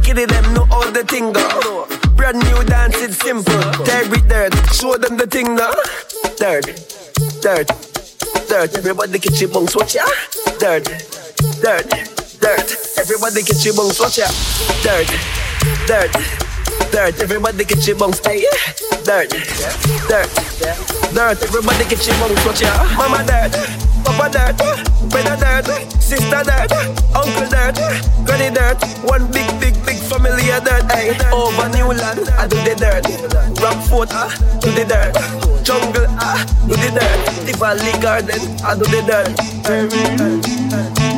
Kitty 0.05 0.27
them 0.27 0.53
know 0.53 0.69
all 0.71 0.91
the 0.93 1.03
thing 1.09 1.35
uh. 1.35 1.61
go 1.63 1.89
Brand 2.15 2.37
new 2.45 2.63
dance, 2.65 2.97
it's 3.01 3.17
simple. 3.17 3.57
With 4.11 4.29
dirt, 4.29 4.53
show 4.75 4.99
them 4.99 5.17
the 5.17 5.27
thing 5.27 5.55
now 5.57 5.73
Dirt, 6.37 6.67
dirt, 7.41 7.69
dirt. 8.49 8.77
Everybody 8.77 9.19
get 9.19 9.41
your 9.41 9.49
bunks, 9.49 9.75
watch 9.75 9.95
ya. 9.95 10.05
Dirt, 10.61 10.85
dirt, 11.65 11.89
dirt. 12.37 12.69
Everybody 13.01 13.43
get 13.43 13.65
your 13.65 13.75
bunks, 13.75 13.99
watch 13.99 14.19
ya. 14.19 14.29
Dirt, 14.85 15.09
dirt 15.89 16.56
Dirt, 16.93 17.21
everybody 17.21 17.65
get 17.65 17.87
your 17.87 17.97
bunks, 17.99 18.21
hey 18.25 18.45
Dirt, 19.05 19.31
dirt, 20.09 20.31
dirt 21.13 21.43
Everybody 21.43 21.85
get 21.85 22.07
your 22.07 22.17
bunks, 22.19 22.45
watch 22.47 22.63
ya. 22.63 22.73
Mama 22.97 23.25
dirt, 23.27 23.53
Papa 24.05 24.31
dirt 24.31 24.57
Brother 25.11 25.37
dirt, 25.37 25.93
sister 26.01 26.43
dirt 26.45 26.73
Uncle 27.15 27.49
dirt, 27.49 27.77
granny 28.25 28.55
dirt. 28.55 28.77
One 29.05 29.31
big, 29.33 29.49
big, 29.59 29.75
big 29.87 29.97
family 29.97 30.51
of 30.51 30.65
dirt, 30.65 30.85
hey 30.93 31.17
Over 31.33 31.69
Newland, 31.71 32.29
I 32.37 32.47
do 32.47 32.57
the 32.63 32.75
dirt. 32.77 33.05
Rockford, 33.61 34.09
ah, 34.13 34.31
do 34.61 34.71
the 34.71 34.85
dirt. 34.85 35.15
Jungle, 35.65 36.07
ah, 36.21 36.45
do 36.69 36.75
the 36.77 36.91
dirt. 36.93 37.47
The 37.47 37.57
Valley 37.59 37.93
Garden, 38.03 38.41
I 38.65 38.75
do 38.75 38.85
the 38.85 39.03
dirt. 39.03 39.29
I 39.67 41.16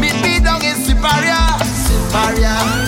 meet 0.00 0.14
me 0.22 0.40
down 0.40 0.62
in 0.64 0.76
Siparia, 0.76 1.58
Siparia. 1.84 2.87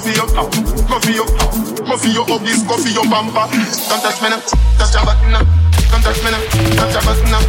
Your 0.00 0.24
up, 0.32 0.48
uh, 0.48 0.98
for 0.98 1.12
your 1.12 1.28
up. 1.38 1.52
Go 1.84 1.94
for 1.96 2.08
your 2.08 2.24
huggies, 2.24 2.64
go 2.66 2.74
for 2.80 2.88
your 2.88 3.04
pamper. 3.04 3.46
Don't 3.52 4.00
touch 4.00 4.18
me 4.24 4.28
now, 4.32 4.40
touch 4.80 4.94
your 4.96 5.04
button 5.04 5.28
now. 5.30 5.44
Don't 5.92 6.02
touch 6.02 6.20
me 6.24 6.30
now, 6.32 6.40
touch 6.74 6.94
your 6.96 7.04
button 7.04 7.30
now. 7.30 7.42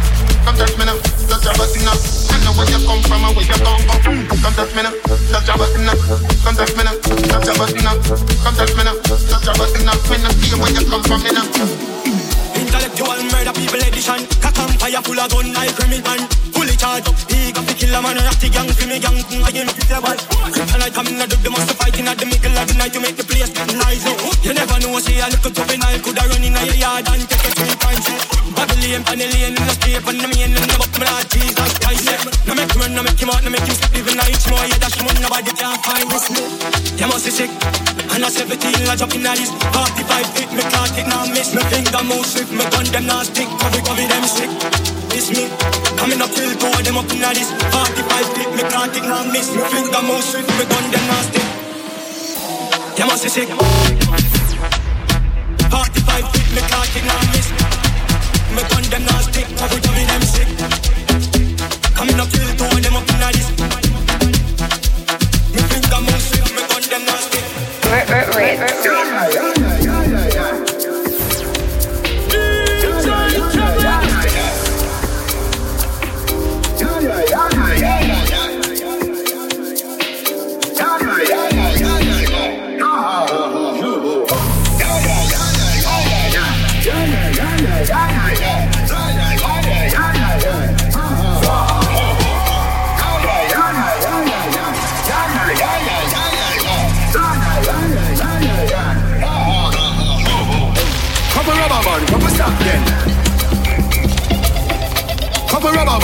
Don't 0.44 0.56
touch 0.60 0.76
me 0.76 0.84
now, 0.84 0.96
touch 1.00 1.44
your 1.48 1.54
button 1.56 1.82
now. 1.82 1.96
I 1.96 2.36
know 2.44 2.52
where 2.52 2.68
you 2.68 2.80
come 2.84 3.02
from 3.08 3.24
and 3.24 3.32
where 3.32 3.48
you 3.48 3.56
come 3.56 3.82
from. 4.04 4.16
Don't 4.28 4.54
touch 4.54 4.72
me 4.76 4.82
now, 4.84 4.92
touch 5.32 5.48
your 5.48 5.56
button 5.58 5.82
now. 5.88 5.96
Don't 6.44 6.54
touch 6.54 6.74
me 6.76 6.82
now, 6.84 6.94
touch 7.02 7.46
your 7.48 7.56
button 7.56 7.82
now. 7.82 7.96
Don't 7.96 8.56
touch 8.56 8.74
me 8.76 8.82
now, 8.84 8.94
touch 9.00 9.46
your 9.48 9.56
button 9.56 9.82
now. 9.88 9.96
Me 10.12 10.16
not 10.20 10.34
see 10.36 10.56
where 10.60 10.72
you 10.76 10.84
come 10.86 11.02
from, 11.02 11.20
me 11.24 11.30
now. 11.32 11.46
Intellectual 12.52 13.20
murder 13.32 13.52
people 13.56 13.80
edition 13.80 14.22
Cock 14.44 14.58
and 14.60 14.76
fire 14.78 15.00
full 15.02 15.18
of 15.18 15.30
gun 15.32 15.52
like 15.56 15.72
criminal 15.74 16.20
charge 16.82 17.06
up. 17.06 17.14
He 17.30 17.52
got 17.54 17.62
to 17.68 17.74
kill 17.78 17.94
a 17.94 18.02
man 18.02 18.18
and 18.18 18.26
the 18.42 18.48
gang, 18.50 18.66
feel 18.74 18.88
me 18.90 18.98
gang, 18.98 19.14
I 19.46 19.50
get 19.54 19.66
me 19.66 19.72
fit 19.72 19.94
about. 19.94 20.18
And 20.74 20.82
I 20.82 20.90
come 20.90 21.06
in, 21.06 21.18
the 21.18 21.26
do 21.30 21.36
the 21.38 21.50
most 21.50 21.70
fighting 21.78 22.08
at 22.10 22.18
the 22.18 22.26
middle 22.26 22.58
of 22.58 22.66
the 22.66 22.74
night 22.74 22.92
to 22.94 23.00
make 23.00 23.14
the 23.14 23.24
place 23.24 23.54
nice. 23.54 24.02
Oh. 24.02 24.34
You 24.42 24.52
never 24.52 24.78
know, 24.82 24.98
say 24.98 25.22
a 25.22 25.30
little 25.30 25.46
up 25.46 25.54
to 25.54 25.62
be 25.70 25.78
could 26.02 26.18
I 26.18 26.26
run 26.26 26.42
in 26.42 26.58
a 26.58 26.62
yard 26.74 27.06
and 27.06 27.22
take 27.30 27.46
a 27.46 27.50
three 27.54 27.76
times 27.78 28.41
pints 28.66 28.74
Babylon, 28.74 29.04
Panellian, 29.04 29.48
in 29.48 29.54
the 29.54 29.72
street 29.74 30.06
On 30.06 30.18
the 30.18 30.28
main, 30.28 30.54
and 30.54 30.70
the 30.70 30.78
my 30.78 30.86
Lord 31.10 31.26
Jesus 31.30 31.78
Christ. 31.78 32.46
No 32.46 32.54
make 32.54 32.70
him 32.70 32.80
run, 32.80 32.94
no 32.94 33.02
make 33.02 33.18
him 33.18 33.30
out, 33.30 33.42
no 33.42 33.50
make 33.50 33.66
him 33.66 33.74
step 33.74 33.94
Even 33.94 34.18
a 34.18 34.24
inch 34.30 34.46
more, 34.50 34.66
yeah, 34.66 34.78
dash 34.78 34.94
him 34.98 35.08
on, 35.08 35.20
nobody 35.22 35.52
can 35.54 35.78
find. 35.82 36.10
This 36.10 36.30
You 36.98 37.06
must 37.08 37.24
be 37.26 37.32
sick 37.32 37.50
And 38.12 38.22
a 38.22 38.30
17, 38.30 38.86
I 38.86 38.96
jump 38.96 39.14
in 39.14 39.26
a 39.26 39.34
this 39.34 39.50
45 39.50 40.26
feet, 40.34 40.50
me 40.54 40.62
can't 40.62 40.94
take 40.94 41.08
no 41.08 41.26
miss. 41.32 41.54
Me 41.54 41.62
finger 41.70 42.02
move 42.06 42.26
swift, 42.26 42.52
me 42.52 42.64
gun 42.70 42.84
them 42.92 43.06
not 43.06 43.26
stick. 43.26 43.48
Cover, 43.58 43.80
cover 43.82 44.06
them 44.06 44.24
sick. 44.26 44.50
This 45.10 45.30
me 45.34 45.48
Coming 45.98 46.22
up 46.22 46.30
till 46.30 46.54
two 46.54 46.70
of 46.70 46.82
them 46.84 46.96
up 46.98 47.10
in 47.10 47.24
a 47.24 47.32
this 47.34 47.50
45 47.50 48.34
feet, 48.36 48.50
me 48.54 48.62
can't 48.68 48.92
take 48.94 49.06
no 49.06 49.24
miss. 49.30 49.50
Me 49.50 49.62
finger 49.70 50.02
move 50.06 50.22
swift, 50.22 50.48
me 50.58 50.64
gun 50.70 50.90
them 50.92 51.04
not 51.10 51.24
stick. 51.30 51.46
You 52.98 53.06
must 53.10 53.22
be 53.24 53.30
sick. 53.30 53.48
45 53.48 56.24
feet, 56.30 56.48
me 56.54 56.60
can't 56.68 56.88
take 56.92 57.06
no 57.08 57.16
miss 57.32 57.81
Me 58.54 58.62
gun 58.68 58.82
them 58.90 59.04
not 59.04 59.22
stick 59.24 59.46
Cover, 59.56 59.80
cover 59.80 60.04
them 60.04 60.22
sick. 60.22 60.48
Coming 61.96 62.20
up 62.20 62.28
till 62.28 62.50
two 62.56 62.64
of 62.64 62.82
them 62.82 62.96
up 62.96 63.08
in 63.08 63.20
this 63.32 63.48
Me 65.54 65.60
finger 65.70 66.00
move 66.06 66.22
swift, 66.22 66.52
me 66.54 66.62
gun 66.68 66.82
them 66.90 67.02
not 67.06 67.20
stick 67.20 67.44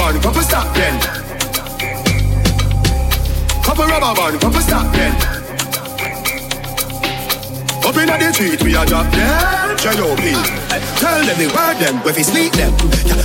Band, 0.08 0.22
couple 0.22 0.40
stop 0.40 0.74
then. 0.74 1.00
Couple 3.62 3.84
rubber 3.84 4.14
band, 4.14 4.40
couple 4.40 4.60
stop 4.60 4.90
then. 4.94 5.12
Up 7.84 7.94
inna 7.94 8.16
the 8.16 8.32
street, 8.32 8.62
we 8.62 8.74
a 8.74 8.86
drop 8.86 9.12
them. 9.12 9.76
J.O.P. 9.76 10.32
Tell 10.96 11.24
them 11.26 11.38
the 11.38 11.52
word 11.54 11.76
them, 11.78 12.00
if 12.06 12.18
it's 12.18 12.32
sneak 12.32 12.52
them. 12.52 12.72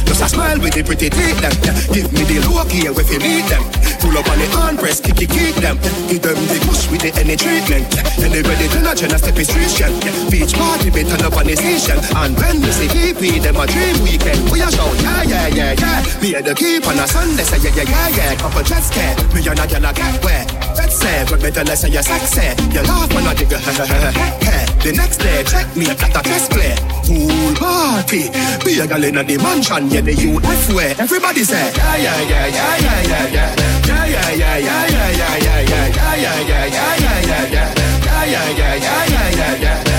Just 0.06 0.24
a 0.24 0.28
smile 0.28 0.60
with 0.60 0.74
the 0.74 0.84
pretty 0.84 1.10
teeth 1.10 1.40
them. 1.40 1.54
Give 1.94 2.12
me 2.12 2.24
the 2.24 2.50
look 2.50 2.70
here 2.70 2.92
if 2.92 3.10
you 3.10 3.20
need 3.20 3.46
them. 3.46 3.83
Pull 4.04 4.20
up 4.20 4.28
on 4.28 4.38
the 4.38 4.48
hand 4.52 4.78
press, 4.84 5.00
kick 5.00 5.24
it, 5.24 5.32
keep 5.32 5.56
them. 5.64 5.80
Give 6.12 6.20
them 6.20 6.36
the 6.52 6.60
push 6.68 6.92
with 6.92 7.08
the 7.08 7.16
any 7.16 7.40
treatment. 7.40 7.88
And 8.20 8.36
ready 8.36 8.68
to 8.68 8.80
notch 8.84 9.02
and 9.02 9.16
a 9.16 9.18
step 9.18 9.40
is 9.40 9.48
Christian. 9.48 9.96
Beach 10.28 10.52
party, 10.52 10.92
be 10.92 11.08
turn 11.08 11.24
up 11.24 11.40
on 11.40 11.48
the 11.48 11.56
station. 11.56 11.96
And 12.12 12.36
when 12.36 12.60
we 12.60 12.72
see 12.76 12.92
PP, 12.92 13.40
them 13.40 13.56
a 13.56 13.64
dream 13.64 13.96
weekend. 14.04 14.44
We 14.52 14.60
a 14.60 14.68
shout, 14.68 14.92
yeah, 15.00 15.24
yeah, 15.24 15.48
yeah, 15.48 15.72
yeah. 15.80 16.04
Me 16.20 16.36
at 16.36 16.44
the 16.44 16.54
keep 16.54 16.84
on 16.84 17.00
a 17.00 17.08
Sunday, 17.08 17.48
say 17.48 17.64
yeah, 17.64 17.80
yeah, 17.80 17.88
yeah, 17.88 18.36
yeah. 18.36 18.36
Couple 18.36 18.64
jet 18.68 18.84
scare, 18.84 19.16
me 19.32 19.40
and 19.40 19.60
a 19.60 19.66
girl 19.72 19.88
a 19.88 19.92
get 19.96 20.20
wet. 20.20 20.52
Let's 20.76 21.00
say, 21.00 21.24
but 21.32 21.42
me 21.42 21.50
tell 21.52 21.70
us 21.72 21.80
say 21.80 21.90
you're 21.90 22.04
sexy. 22.04 22.52
You 22.76 22.84
laugh 22.84 23.08
when 23.16 23.24
I 23.24 23.34
dig 23.34 23.54
a 23.56 24.63
the 24.84 24.92
next 24.92 25.18
day, 25.18 25.44
check 25.44 25.74
me 25.76 25.88
at 25.88 26.04
a 26.04 26.22
test 26.22 26.52
play. 26.52 26.76
Pool 27.08 27.56
party, 27.56 28.28
be 28.66 28.80
a 28.80 28.88
girl 28.88 29.04
in 29.04 29.16
the 29.16 29.38
mansion, 29.40 29.88
yeah, 29.90 30.02
the 30.02 30.12
UF 30.12 30.74
way. 30.76 30.94
Everybody 31.00 31.44
say, 31.44 31.72
yeah, 31.76 31.96
yeah, 31.96 32.22
yeah, 32.22 32.48
yeah, 32.48 32.78
yeah, 32.84 33.02
yeah, 33.08 33.28
yeah. 33.32 33.56
Yeah, 33.88 34.06
yeah, 34.06 34.30
yeah, 34.36 34.58
yeah, 34.58 34.88
yeah, 34.92 35.12
yeah, 35.12 35.38
yeah, 35.40 35.64
yeah, 35.64 35.88
yeah, 35.88 36.20
yeah, 36.20 36.44
yeah, 36.44 36.66
yeah, 36.68 36.96
yeah, 37.00 37.22
yeah, 37.24 37.48
yeah. 37.48 37.74
Yeah, 38.04 38.26
yeah, 38.26 38.50
yeah, 38.52 38.76
yeah, 38.76 39.06
yeah, 39.08 39.30
yeah, 39.32 39.56
yeah. 39.56 39.64
Yeah, 39.64 39.84
yeah, 39.84 39.93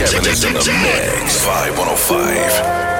Kevin 0.00 0.32
is 0.32 0.44
in 0.44 0.54
the 0.54 0.60
mix. 0.60 1.44
Vibe 1.44 1.76
105. 1.76 2.99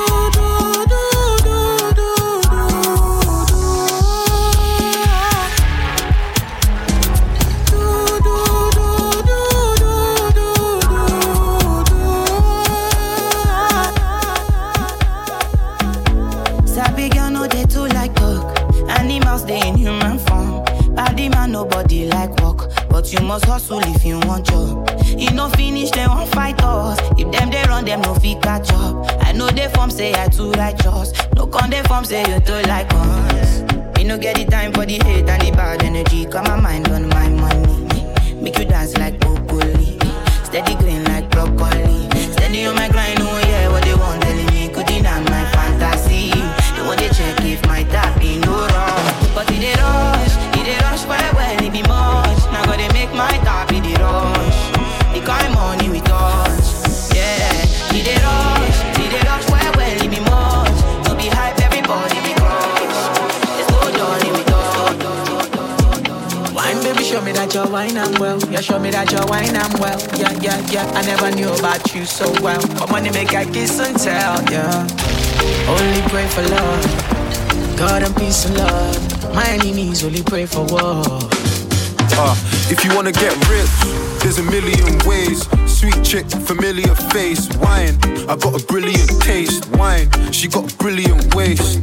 say 32.05 32.21
you 32.31 32.39
do 32.41 32.53
like 32.67 32.87
us. 32.93 33.63
You 33.97 34.05
no 34.05 34.17
get 34.17 34.39
it 34.39 34.49
me 68.81 68.89
that 68.91 69.11
you're 69.11 69.25
wine 69.27 69.55
and 69.55 69.73
well. 69.79 69.99
Yeah, 70.17 70.33
yeah, 70.41 70.59
yeah. 70.71 70.85
I 70.95 71.01
never 71.05 71.29
knew 71.31 71.49
about 71.53 71.93
you 71.93 72.05
so 72.05 72.31
well. 72.41 72.61
But 72.79 72.89
money 72.89 73.11
make 73.11 73.33
I 73.33 73.45
kiss 73.45 73.79
and 73.79 73.97
tell, 73.97 74.41
yeah. 74.49 74.87
Only 75.69 76.01
pray 76.09 76.27
for 76.27 76.41
love, 76.41 77.77
God 77.77 78.03
and 78.03 78.15
peace 78.15 78.45
and 78.45 78.57
love. 78.57 79.33
My 79.33 79.45
enemies 79.47 80.03
only 80.03 80.23
pray 80.23 80.45
for 80.45 80.65
war. 80.65 81.03
Uh, 82.17 82.35
if 82.69 82.83
you 82.83 82.93
wanna 82.95 83.11
get 83.11 83.33
rich, 83.49 83.69
there's 84.21 84.39
a 84.39 84.43
million 84.43 84.97
ways. 85.07 85.47
Sweet 85.65 86.03
chick, 86.03 86.25
familiar 86.45 86.93
face, 87.13 87.49
wine. 87.57 87.97
I 88.27 88.35
got 88.35 88.59
a 88.59 88.65
brilliant 88.65 89.21
taste, 89.21 89.65
wine. 89.77 90.09
She 90.31 90.47
got 90.47 90.75
brilliant 90.77 91.35
waist. 91.35 91.79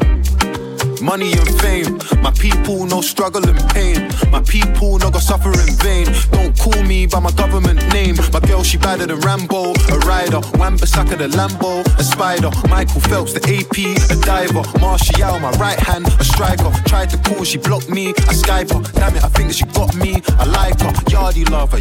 Money 1.01 1.32
and 1.32 1.61
fame, 1.61 1.99
my 2.22 2.30
people 2.32 2.84
no 2.86 3.01
struggle 3.01 3.46
and 3.49 3.59
pain. 3.70 4.09
My 4.30 4.42
people 4.42 4.99
no 4.99 5.11
go 5.11 5.18
suffer 5.18 5.53
in 5.53 5.74
vain. 5.76 6.07
Don't 6.32 6.59
call 6.59 6.82
me 6.82 7.07
by 7.07 7.20
my 7.20 7.30
government 7.32 7.80
name. 7.92 8.16
My 8.32 8.40
girl 8.40 8.62
she 8.62 8.78
badder 8.78 9.07
than 9.07 9.20
Rambo, 9.20 9.72
a 9.72 9.99
rider. 10.01 10.40
Wan-Bissaka 10.59 11.16
the 11.16 11.28
Lambo, 11.28 11.84
a 11.99 12.03
spider. 12.03 12.51
Michael 12.68 13.01
Phelps 13.01 13.32
the 13.32 13.42
AP, 13.46 13.76
a 14.11 14.20
diver. 14.24 14.62
Martial 14.80 15.38
my 15.38 15.51
right 15.53 15.78
hand, 15.78 16.07
a 16.07 16.24
striker. 16.24 16.70
Tried 16.86 17.11
to 17.11 17.18
call, 17.18 17.44
she 17.44 17.59
blocked 17.59 17.88
me. 17.88 18.11
I 18.11 18.34
Skype 18.34 18.70
damn 18.94 19.14
it, 19.14 19.24
I 19.24 19.28
think 19.28 19.49
that 19.49 19.55
she 19.55 19.66
got 19.66 19.94
me. 19.96 20.22
I 20.38 20.44
like 20.44 20.80
her, 20.80 20.92
yardy 21.11 21.49
love 21.49 21.72
her, 21.72 21.78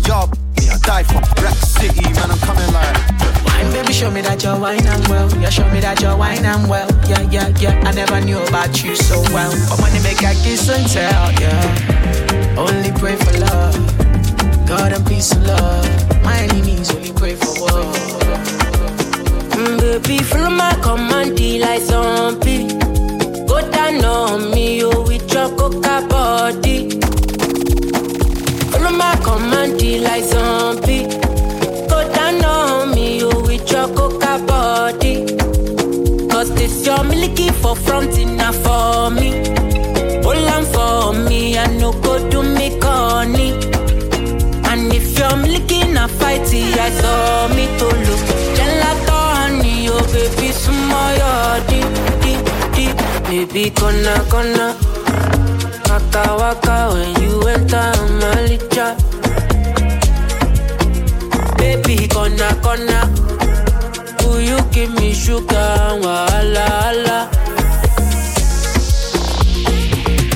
me, 0.57 0.69
I 0.69 0.77
die 0.79 1.03
for. 1.03 1.21
Black 1.39 1.55
City, 1.55 2.01
man, 2.13 2.31
I'm 2.31 2.39
coming 2.39 2.71
like. 2.73 2.97
Wine, 3.45 3.71
baby, 3.71 3.93
show 3.93 4.11
me 4.11 4.21
that 4.21 4.43
you're 4.43 4.59
wine 4.59 4.85
and 4.85 5.07
well. 5.07 5.29
Yeah, 5.39 5.49
show 5.49 5.67
me 5.71 5.79
that 5.81 6.01
you're 6.01 6.15
wine 6.17 6.45
and 6.45 6.69
well. 6.69 6.89
Yeah, 7.07 7.21
yeah, 7.31 7.47
yeah. 7.59 7.81
I 7.85 7.91
never 7.91 8.19
knew 8.21 8.39
about 8.39 8.83
you 8.83 8.95
so 8.95 9.21
well. 9.33 9.51
But 9.69 9.79
money 9.81 9.99
make 10.03 10.23
I 10.23 10.33
kiss 10.35 10.69
and 10.69 10.85
tell, 10.87 11.31
yeah. 11.39 12.57
Only 12.57 12.91
pray 12.99 13.15
for 13.15 13.37
love, 13.39 13.77
God 14.67 14.93
and 14.93 15.05
peace 15.05 15.31
and 15.31 15.45
love. 15.45 16.23
My 16.23 16.37
enemies 16.37 16.93
only 16.93 17.13
pray 17.13 17.35
for 17.35 17.53
war. 17.61 17.93
Mm, 19.57 19.79
baby, 19.79 20.23
follow 20.23 20.49
my 20.49 20.73
command, 20.81 21.39
like 21.61 21.81
zombie. 21.81 22.67
Go 23.47 23.61
down 23.71 24.03
on 24.03 24.51
me, 24.51 24.83
oh, 24.83 25.01
with 25.07 25.31
your 25.33 25.49
coca 25.57 26.05
body 26.09 27.06
ma 28.97 29.15
command 29.17 29.81
like 30.01 30.23
zombie. 30.23 31.05
Go 31.89 31.99
down 32.15 32.43
on 32.43 32.95
me, 32.95 33.19
you 33.19 33.29
with 33.47 33.69
your 33.71 33.87
coca 33.95 34.33
body. 34.47 35.15
Cause 36.27 36.53
this 36.55 36.85
your 36.85 37.03
milky 37.03 37.49
for 37.61 37.75
fronting 37.75 38.35
now 38.37 38.51
for 38.51 39.11
me. 39.11 39.29
Hold 40.25 40.47
on 40.55 40.63
for 40.73 41.29
me, 41.29 41.57
I 41.57 41.67
no 41.77 41.91
go 42.01 42.13
do 42.29 42.41
me 42.43 42.67
corny. 42.79 43.49
And 44.69 44.91
if 44.93 45.17
you're 45.17 45.37
milky 45.37 45.79
na 45.93 46.07
fighty, 46.07 46.63
I 46.87 46.89
saw 46.99 47.47
me 47.55 47.65
to 47.79 47.87
look. 48.05 48.21
Gelato 48.57 49.17
honey, 49.37 49.85
yo 49.85 49.93
oh, 49.97 50.03
baby, 50.13 50.49
sumo 50.61 51.03
yo 51.19 51.31
di, 51.69 51.79
di. 52.23 52.85
Baby, 53.29 53.69
gonna, 53.71 54.23
gonna. 54.31 54.96
Waka, 55.97 56.35
waka, 56.37 56.75
when 56.93 57.09
you 57.23 57.41
enter 57.47 57.89
my 58.21 58.37
licha. 58.45 58.87
Baby, 61.57 62.07
gonna. 62.07 63.01
Will 64.21 64.41
you 64.41 64.59
give 64.71 64.93
me 64.99 65.11
sugar, 65.15 65.97
wala, 66.03 66.65
wala. 66.69 67.29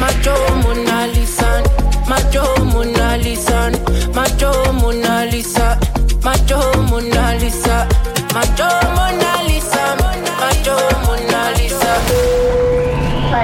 Macho 0.01 0.33
Mona 0.63 1.05
Lisa, 1.13 1.49
Macho 2.09 2.43
Mona 2.65 3.17
Lisa, 3.17 3.69
Macho 4.15 4.51
Mona 4.73 5.25
Lisa, 5.31 5.77
Macho 6.23 6.59
Mona 6.89 7.37
Lisa, 7.39 7.87
Macho 8.33 8.69
Mona 8.97 9.20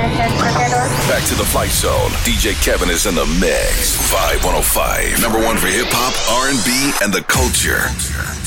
Back 0.07 1.25
to 1.27 1.35
the 1.35 1.43
Flight 1.43 1.69
Zone. 1.69 2.11
DJ 2.23 2.53
Kevin 2.63 2.89
is 2.89 3.05
in 3.05 3.15
the 3.15 3.25
mix. 3.25 3.97
Vibe 4.11 4.43
105. 4.43 5.21
Number 5.21 5.39
one 5.39 5.57
for 5.57 5.67
hip 5.67 5.87
hop, 5.89 6.15
R&B, 6.31 6.93
and 7.03 7.13
the 7.13 7.23
culture. 7.23 8.46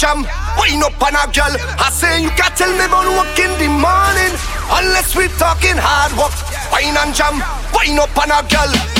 Jam, 0.00 0.24
wine 0.56 0.82
up 0.82 0.96
on 1.02 1.12
a 1.12 1.28
girl. 1.28 1.52
I 1.76 1.90
say 1.92 2.22
you 2.22 2.30
can't 2.30 2.56
tell 2.56 2.72
me 2.72 2.84
about 2.88 3.04
work 3.12 3.36
in 3.36 3.52
the 3.60 3.68
morning 3.68 4.32
unless 4.72 5.14
we 5.14 5.28
talking 5.36 5.76
hard 5.76 6.16
work. 6.16 6.32
Wine 6.72 6.96
and 6.96 7.14
jam, 7.14 7.36
wine 7.74 7.98
up 8.00 8.16
on 8.16 8.32
a 8.32 8.40
girl. 8.48 8.99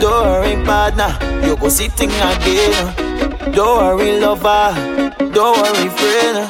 Don't 0.00 0.24
worry, 0.26 0.56
partner. 0.64 1.10
You 1.44 1.56
go 1.56 1.68
sitting 1.68 2.10
again. 2.10 2.94
Don't 3.52 3.78
worry, 3.78 4.20
lover. 4.20 4.74
Don't 5.34 5.58
worry, 5.58 5.88
friend. 5.98 6.48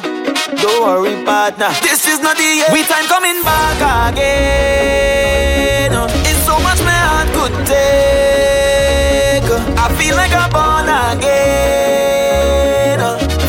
Don't 0.61 0.81
worry, 0.85 1.23
partner. 1.25 1.71
This 1.81 2.07
is 2.07 2.19
not 2.21 2.37
the 2.37 2.43
end. 2.43 2.73
We 2.73 2.83
time 2.83 3.05
coming 3.07 3.41
back 3.43 4.13
again. 4.13 5.93
It's 6.29 6.45
so 6.45 6.59
much 6.59 6.79
my 6.85 6.93
heart 6.93 7.29
could 7.33 7.53
take. 7.65 9.49
I 9.77 9.89
feel 9.97 10.15
like 10.15 10.33
I'm 10.33 10.49
born 10.53 10.87
again. 11.17 12.99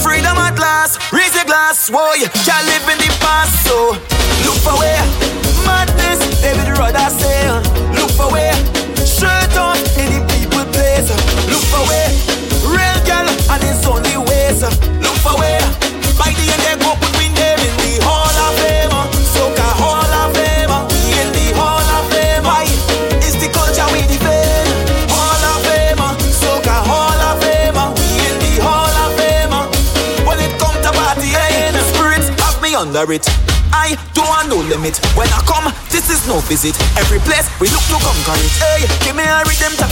Freedom 0.00 0.36
at 0.38 0.58
last. 0.58 1.12
Raise 1.12 1.34
your 1.34 1.44
glass. 1.44 1.90
Whoa, 1.90 2.14
you 2.14 2.28
can't 2.46 2.64
live 2.66 2.88
in 2.88 2.98
the 3.04 3.10
past. 3.20 3.52
So 3.68 3.92
look 4.48 4.56
for 4.64 4.76
where 4.80 5.04
madness. 5.66 6.20
David 6.40 6.78
Rudder 6.78 7.10
say, 7.10 7.52
look 8.00 8.10
for 8.16 8.32
where 8.32 8.56
and 13.50 13.62
it's 13.64 13.86
only 13.86 14.16
ways. 14.30 14.62
Look 15.02 15.16
for 15.24 15.34
where 15.38 15.66
by 16.14 16.30
the 16.38 16.44
end 16.46 16.62
they 16.62 16.76
go 16.78 16.94
put 16.94 17.12
me 17.18 17.26
name 17.34 17.58
in 17.58 17.74
the 17.82 17.92
Hall 18.06 18.36
of 18.46 18.52
Fame. 18.62 18.94
Soca 19.34 19.68
Hall 19.80 20.12
of 20.22 20.30
Fame. 20.36 20.74
We 20.90 21.00
in 21.18 21.28
the 21.34 21.46
Hall 21.58 21.82
of 21.98 22.04
Fame. 22.12 22.44
Why? 22.46 22.64
It's 23.26 23.36
the 23.42 23.48
culture 23.50 23.88
we 23.90 24.06
defend. 24.06 24.70
Hall 25.10 25.42
of 25.50 25.58
Fame. 25.66 26.02
Soca 26.30 26.76
Hall 26.86 27.20
of 27.28 27.42
Fame. 27.42 27.80
We 27.98 28.08
in 28.28 28.36
the 28.38 28.52
Hall 28.62 28.94
of 29.04 29.10
Fame. 29.18 29.54
When 30.26 30.38
it 30.38 30.52
come 30.62 30.78
to 30.86 30.92
party, 30.94 31.34
I 31.34 31.72
the 31.74 31.82
spirits 31.90 32.28
have 32.40 32.62
me 32.62 32.74
under 32.74 33.10
it. 33.12 33.49
I 33.90 33.98
don't 34.14 34.28
want 34.30 34.46
no 34.46 34.58
limit. 34.70 35.02
When 35.18 35.26
I 35.34 35.42
come, 35.50 35.66
this 35.90 36.10
is 36.14 36.22
no 36.30 36.38
visit. 36.46 36.78
Every 36.94 37.18
place 37.26 37.50
we 37.58 37.66
look 37.74 37.82
to 37.90 37.98
conquer 37.98 38.38
it. 38.38 38.52
Hey, 38.62 38.86
give 39.02 39.18
me 39.18 39.26
a 39.26 39.42
rhythm 39.42 39.74
tap 39.74 39.90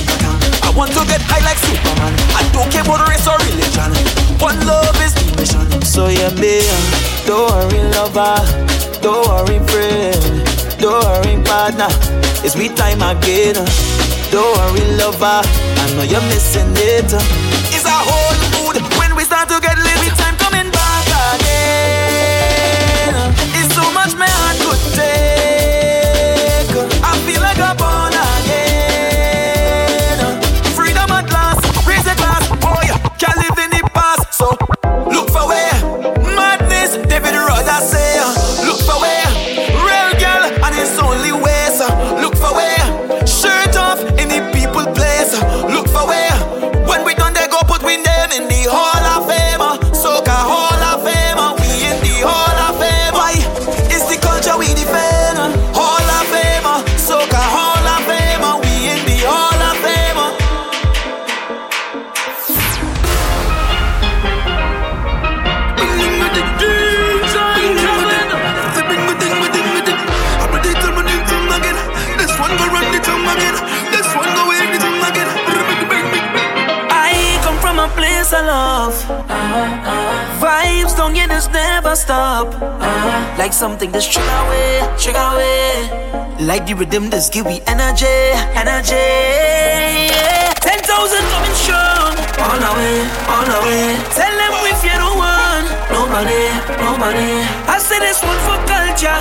I 0.63 0.71
want 0.71 0.95
to 0.95 1.03
get 1.11 1.19
high 1.27 1.43
like 1.43 1.59
Superman. 1.59 2.15
I 2.39 2.47
don't 2.55 2.71
care 2.71 2.87
about 2.87 3.03
race 3.11 3.27
or 3.27 3.35
religion. 3.43 3.91
One 4.39 4.55
love 4.63 4.95
is 5.03 5.11
the 5.19 5.27
mission. 5.35 5.67
So 5.83 6.07
yeah, 6.07 6.31
me, 6.39 6.63
uh, 6.63 7.27
don't 7.27 7.51
worry, 7.51 7.83
lover. 7.91 8.39
Don't 9.03 9.27
worry, 9.27 9.59
friend. 9.67 10.47
Don't 10.79 11.03
worry, 11.03 11.43
partner. 11.43 11.91
It's 12.47 12.55
me 12.55 12.71
time 12.71 13.03
again. 13.03 13.59
Uh. 13.59 13.67
Don't 14.31 14.47
worry, 14.47 14.87
lover. 14.95 15.43
I 15.43 15.85
know 15.99 16.07
you're 16.07 16.23
missing 16.31 16.71
it. 16.79 17.11
Uh. 17.11 17.75
It's 17.75 17.83
a 17.83 17.99
whole 17.99 18.39
mood 18.55 18.79
when 18.95 19.17
we 19.19 19.25
start 19.27 19.49
to 19.51 19.59
get 19.59 19.75
Like 83.49 83.57
something 83.57 83.91
that's 83.91 84.05
trigger 84.05 84.29
away, 84.29 84.85
trigger 85.01 85.25
away. 85.25 85.89
Like 86.37 86.69
the 86.69 86.77
rhythm 86.77 87.09
that's 87.09 87.33
give 87.33 87.49
we 87.49 87.65
energy, 87.65 88.05
energy. 88.53 89.09
Ten 90.61 90.77
thousand 90.85 91.25
coming 91.33 91.57
strong, 91.57 92.13
all 92.45 92.61
the 92.61 92.73
way, 92.77 93.09
all 93.25 93.45
the 93.49 93.59
way. 93.65 93.97
Tell 94.13 94.35
them 94.37 94.53
if 94.69 94.85
you 94.85 94.93
don't 94.93 95.17
want 95.17 95.65
nobody, 95.89 96.45
nobody. 96.77 97.41
I 97.65 97.81
say 97.81 97.97
this 98.05 98.21
one 98.21 98.37
for 98.45 98.61
culture. 98.69 99.17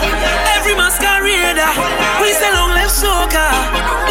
Every 0.60 0.76
masquerader, 0.76 1.72
we 2.20 2.36
say 2.36 2.52
long 2.52 2.76
live 2.76 2.92
soca. 2.92 3.48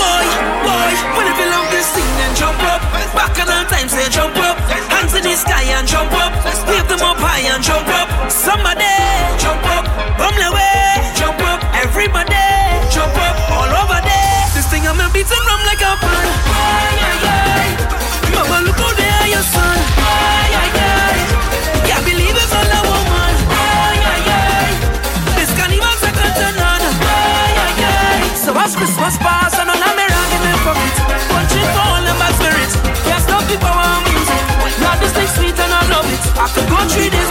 Boy, 0.01 0.25
boy, 0.65 0.93
when 1.13 1.29
if 1.29 1.37
you 1.37 1.49
love 1.53 1.69
this 1.69 1.93
thing, 1.93 2.09
then 2.17 2.33
jump 2.33 2.57
up. 2.73 2.81
Back 3.13 3.37
in 3.37 3.45
the 3.45 3.69
time, 3.69 3.93
say 3.93 4.09
jump 4.09 4.33
up. 4.41 4.57
Hands 4.89 5.13
in 5.13 5.29
the 5.29 5.37
sky 5.37 5.69
and 5.77 5.85
jump 5.85 6.09
up. 6.17 6.33
Lift 6.73 6.89
them 6.89 7.05
up 7.05 7.21
high 7.21 7.45
and 7.53 7.61
jump 7.61 7.85
up. 7.93 8.33
Somebody 8.33 8.89
jump 9.37 9.61
up. 9.76 9.76
Bum 10.19 10.35
the 10.37 10.51
way, 10.53 11.01
jump 11.17 11.41
up. 11.41 11.61
Everybody 11.73 12.37
jump 12.93 13.17
up. 13.17 13.37
All 13.49 13.73
over 13.81 14.01
there. 14.05 14.45
This 14.53 14.69
thing 14.69 14.85
I'm 14.85 15.01
beating 15.13 15.43
drum 15.47 15.61
like 15.65 15.81
a 15.81 15.93
pan. 15.97 16.27
Ay, 16.53 16.97
ay, 17.11 17.29
ay. 17.33 17.69
Mama, 18.35 18.67
look 18.67 18.81
out 18.81 18.95
there, 18.97 19.27
your 19.33 19.45
son. 19.45 19.77
Ay, 19.97 20.53
ay, 20.61 20.71
ay. 20.77 21.17
Yeah, 21.89 22.01
believe 22.05 22.37
it's 22.37 22.53
all 22.53 22.73
a 22.77 22.81
woman. 22.85 23.33
Ay, 23.49 23.99
ay, 24.13 24.33
ay. 24.37 24.71
This 25.37 25.51
carnival's 25.57 26.01
second 26.05 26.33
to 26.41 26.49
none. 26.61 26.85
Ay, 27.01 27.53
ay, 27.65 27.85
ay. 27.89 28.21
So 28.37 28.53
as 28.53 28.77
Christmas 28.77 29.17
pass 29.17 29.57
and 29.57 29.71
all 29.73 29.81
I'm 29.81 29.97
in 29.97 30.43
them 30.45 30.61
pocket. 30.61 30.97
Punching 31.33 31.69
for 31.73 31.85
all 31.89 32.03
them 32.05 32.19
bad 32.21 32.35
spirits. 32.37 32.75
Can't 33.09 33.23
stop 33.25 33.45
the 33.49 33.57
power 33.65 33.89
of 33.97 34.03
music. 34.13 34.43
Lord, 34.83 34.99
this 35.01 35.13
thing 35.17 35.31
sweet 35.37 35.57
and 35.57 35.73
I 35.73 35.83
love 35.89 36.09
it. 36.13 36.21
I 36.37 36.47
could 36.53 36.69
go 36.69 36.77
three 36.85 37.09
days 37.09 37.31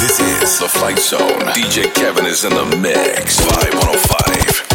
This 0.00 0.20
is 0.20 0.58
the 0.60 0.68
Flight 0.68 0.98
Zone. 0.98 1.20
DJ 1.52 1.92
Kevin 1.94 2.26
is 2.26 2.44
in 2.44 2.54
the 2.54 2.64
mix. 2.76 3.40
Vibe 3.40 3.74
105. 3.74 4.67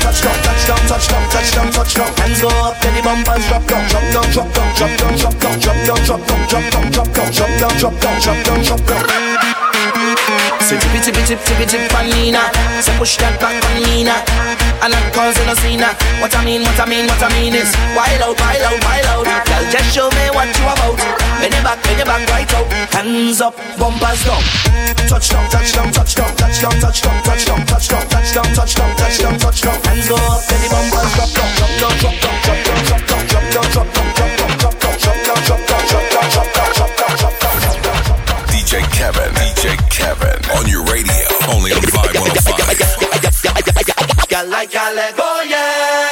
Touchdown, 0.00 0.38
touchdown, 0.42 0.80
touchdown, 0.88 1.22
touchdown, 1.30 1.68
touchdown. 1.72 2.10
Hands 2.18 2.40
go 2.40 2.48
up, 2.62 2.80
then 2.80 2.94
the 2.94 3.02
bumpers 3.02 3.46
drop 3.48 3.66
down, 3.66 3.88
drop 3.88 4.04
down, 4.12 4.26
drop 4.32 4.48
down, 4.54 4.70
drop 4.74 4.92
down, 4.98 5.16
drop 5.18 5.36
down, 5.40 5.58
drop 5.60 5.78
down, 5.84 6.00
drop 6.00 6.20
down, 6.26 6.42
drop 6.48 6.70
down, 6.70 6.90
drop 6.92 7.10
down, 7.14 7.32
drop 7.32 7.50
down, 7.58 7.78
drop 7.78 7.94
down, 8.00 8.20
drop 8.20 8.44
down, 8.44 8.62
drop 8.64 8.86
down. 8.86 9.43
Pretty, 10.74 10.90
pretty, 10.90 11.12
pretty, 11.14 11.36
pretty, 11.38 11.54
pretty 11.70 11.78
Panina 11.86 12.50
say 12.82 12.90
push 12.98 13.14
that 13.22 13.38
back 13.38 13.54
Panina 13.62 14.18
And 14.82 14.90
I'm 14.90 15.06
causing 15.14 15.46
a 15.46 15.54
scene 15.62 15.78
What 16.18 16.34
I 16.34 16.42
mean, 16.42 16.66
what 16.66 16.74
I 16.74 16.90
mean, 16.90 17.06
what 17.06 17.22
I 17.22 17.30
mean 17.38 17.54
is 17.54 17.70
Wild 17.94 18.18
out, 18.26 18.34
wild 18.34 18.58
out, 18.66 18.78
wild 18.82 19.06
out 19.06 19.46
Girl, 19.46 19.62
just 19.70 19.94
show 19.94 20.10
me 20.10 20.34
what 20.34 20.50
you 20.50 20.66
about 20.66 20.98
Bend 21.38 21.54
your 21.54 21.62
back, 21.62 21.78
bend 21.86 22.02
your 22.02 22.10
back 22.10 22.26
right 22.26 22.50
out 22.58 22.66
Hands 22.90 23.38
up, 23.38 23.54
bumpers 23.78 24.26
down 24.26 24.42
Touchdown, 25.06 25.46
touchdown, 25.46 25.94
touchdown 25.94 26.30
Touchdown, 26.42 26.74
touchdown, 26.82 27.18
touchdown 27.22 27.60
Touchdown, 27.70 28.02
touchdown, 28.10 28.50
touchdown 28.58 28.90
Touchdown, 28.98 29.34
touchdown 29.38 29.78
Hands 29.78 30.06
go 30.10 30.18
up, 30.26 30.42
belly 30.50 30.68
bumpers 30.74 31.10
drop 31.14 31.30
down 31.38 31.50
Drop 31.54 31.70
down, 31.78 31.94
drop 32.02 32.16
down 32.18 32.34
Drop 32.34 32.58
down, 32.58 32.82
drop 32.82 33.02
down 33.06 33.22
Drop 33.30 33.46
down, 33.46 33.70
drop 33.70 33.88
down 33.94 34.03
Kevin 39.94 40.42
on 40.58 40.66
your 40.66 40.82
radio, 40.90 41.14
only 41.54 41.70
on 41.70 41.78
Vibe 41.94 42.18
105. 42.18 42.66
Girl 44.26 44.46
like 44.50 44.74
a 44.74 44.90
go, 45.14 45.22
oh, 45.22 45.46
yeah. 45.46 46.10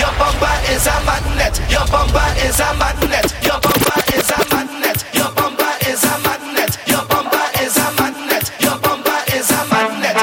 Your 0.00 0.08
bumper 0.16 0.56
is 0.72 0.88
a 0.88 0.96
magnet. 1.04 1.60
Your 1.68 1.84
bumper 1.92 2.24
is 2.40 2.56
a 2.56 2.72
magnet. 2.80 3.36
Your 3.44 3.60
bumper 3.60 4.00
is 4.16 4.32
a 4.32 4.40
magnet. 4.48 5.04
Your 5.12 5.28
bumper 5.36 5.68
is 5.84 6.00
a 6.08 6.16
magnet. 6.24 6.72
Your 6.88 7.04
bumper 7.04 7.44
is 7.60 7.76
a 7.76 7.84
magnet. 8.00 8.48
Your 8.64 8.80
bumper 8.80 9.20
is 9.36 9.52
a 9.52 9.60
magnet. 9.68 10.16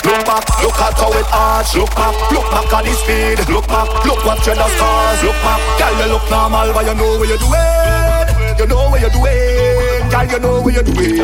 Look 0.00 0.24
back, 0.24 0.48
look 0.64 0.80
at 0.80 0.96
how 0.96 1.12
it 1.12 1.28
arch. 1.36 1.76
Look 1.76 1.92
back, 2.00 2.16
look 2.32 2.48
back 2.48 2.72
at 2.80 2.88
the 2.88 2.96
speed. 2.96 3.44
Look 3.52 3.68
back, 3.68 3.92
look 4.08 4.24
what 4.24 4.40
you 4.48 4.56
the 4.56 4.64
scars. 4.72 5.20
Look 5.20 5.36
back, 5.44 5.60
girl 5.76 5.92
you 6.00 6.16
look 6.16 6.24
normal, 6.32 6.72
but 6.72 6.88
you 6.88 6.96
know 6.96 7.20
what 7.20 7.28
you're 7.28 7.36
doing. 7.36 8.56
You 8.56 8.66
know 8.66 8.88
what 8.88 9.00
you're 9.00 9.12
doing, 9.12 9.89
girl. 10.10 10.26
You 10.26 10.38
know 10.40 10.60
what 10.60 10.74
you're 10.74 10.82
doing. 10.82 11.14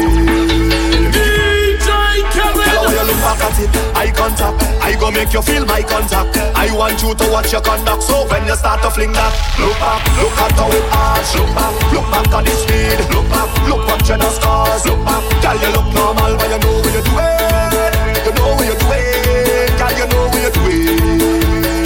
DJ 1.10 1.88
Kevin. 2.30 2.62
Tell 2.62 2.86
you 2.86 3.04
look 3.10 3.20
back 3.20 3.42
at 3.42 3.58
it, 3.58 3.70
eye 3.96 4.12
contact. 4.14 4.62
I 4.80 4.94
go 4.94 5.10
make 5.10 5.32
you 5.34 5.42
feel 5.42 5.66
my 5.66 5.82
contact. 5.82 6.38
I 6.54 6.70
want 6.74 7.02
you 7.02 7.14
to 7.14 7.26
watch 7.30 7.52
your 7.52 7.60
conduct. 7.60 8.02
So 8.04 8.26
when 8.30 8.46
you 8.46 8.54
start 8.54 8.82
to 8.82 8.90
fling 8.90 9.12
that, 9.12 9.32
look 9.58 9.76
back, 9.82 10.00
look 10.22 10.38
at 10.38 10.52
how 10.54 10.70
it 10.70 10.86
arch. 10.94 11.34
Look 11.34 11.50
back, 11.58 11.74
look 11.92 12.06
back 12.14 12.30
at 12.30 12.44
the 12.46 12.54
speed. 12.54 12.98
Look 13.10 13.26
back, 13.28 13.50
look 13.66 13.82
what 13.86 14.00
you 14.08 14.16
the 14.16 14.30
scars. 14.30 14.86
Look 14.86 15.02
back, 15.04 15.22
girl. 15.42 15.56
You 15.58 15.70
look 15.74 15.88
normal, 15.92 16.32
but 16.38 16.48
you 16.48 16.58
know 16.62 16.78
what 16.78 16.92
you're 16.94 17.06
doing. 17.10 17.74
You 18.22 18.32
know 18.38 18.54
what 18.54 18.64
you're 18.64 18.78
doing, 18.78 19.74
girl. 19.74 19.92
You 19.98 20.06
know 20.06 20.30
what 20.30 20.40
you're 20.40 20.54
doing. 20.54 21.18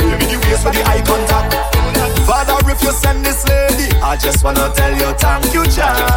Give 0.05 0.19
me 0.21 0.27
the 0.29 0.39
waist 0.45 0.63
for 0.63 0.73
the 0.73 0.83
eye 0.85 1.03
contact. 1.03 1.60
You 2.91 2.97
send 2.97 3.25
this 3.25 3.47
lady, 3.47 3.89
I 4.03 4.17
just 4.17 4.43
wanna 4.43 4.69
tell 4.75 4.91
you 4.91 5.15
thank 5.15 5.55
you, 5.55 5.65
child. 5.67 6.11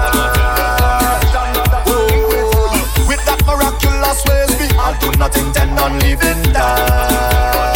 Oh, 1.86 3.06
with 3.08 3.24
that 3.28 3.46
miraculous 3.46 4.26
ways, 4.26 4.72
I 4.80 4.98
do 5.00 5.12
not 5.20 5.38
intend 5.38 5.80
on 5.80 6.00
leaving 6.00 6.42
that. 6.52 7.73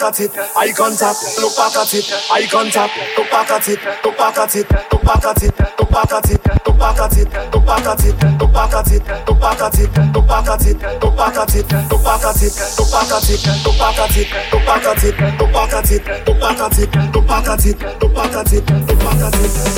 Back 0.00 0.14
at 0.14 0.20
it, 0.20 0.32
eye 0.56 0.72
contact. 0.72 1.18
Look 1.38 1.56
back 1.56 1.76
at 1.76 1.92
it, 1.92 2.08
eye 2.30 2.46
contact. 2.50 2.96
Look 3.18 3.30
back 3.30 3.50
at 3.50 3.68
it, 3.68 3.78
look 4.04 4.16
back 4.16 4.38
at 4.38 4.56
it, 4.56 4.70
look 4.92 5.02
back 5.04 5.24
at 5.26 5.42
it, 5.42 5.52
look 5.78 5.90
back 5.90 6.12
at 6.12 6.32
it, 6.32 6.40
look 6.64 6.80
back 6.80 6.98
at 6.98 7.12
it, 7.12 7.28
look 7.50 7.66
back 7.66 7.84
at 7.84 8.00
it, 8.00 8.16
look 8.40 8.52
back 8.52 8.72
at 8.72 8.88
it, 8.88 9.04
look 9.28 9.40
back 9.40 9.60
at 9.60 9.78
it, 9.78 10.00
look 10.16 10.26
back 10.26 10.48
at 10.48 10.64
it, 10.64 10.80
look 11.02 11.16
back 11.16 11.36
at 11.36 11.54
it, 11.54 11.68
look 11.90 12.00
back 12.00 12.24
at 12.24 12.40
it, 12.40 12.56
look 12.78 12.90
back 12.90 13.12
at 13.12 13.28
it, 13.28 13.44
look 13.60 13.76
back 13.76 13.98
at 13.98 14.16
it, 14.16 14.32
look 14.50 14.64
back 14.64 14.88
at 14.88 14.96
it, 14.96 14.96
look 14.96 14.96
back 14.96 14.96
at 14.96 15.02
it, 15.02 15.20
look 15.38 15.52
back 15.52 15.72
at 15.72 15.90
it, 15.90 16.24
look 16.26 16.40
back 16.40 16.60
at 16.60 16.78
it, 16.78 16.96
look 17.04 17.26
back 17.26 17.48
at 17.48 17.66
it, 17.66 17.80
look 18.00 18.14
back 18.14 18.34
at 18.34 18.52
it, 18.52 18.70
look 18.70 18.98
back 18.98 19.20
at 19.20 19.69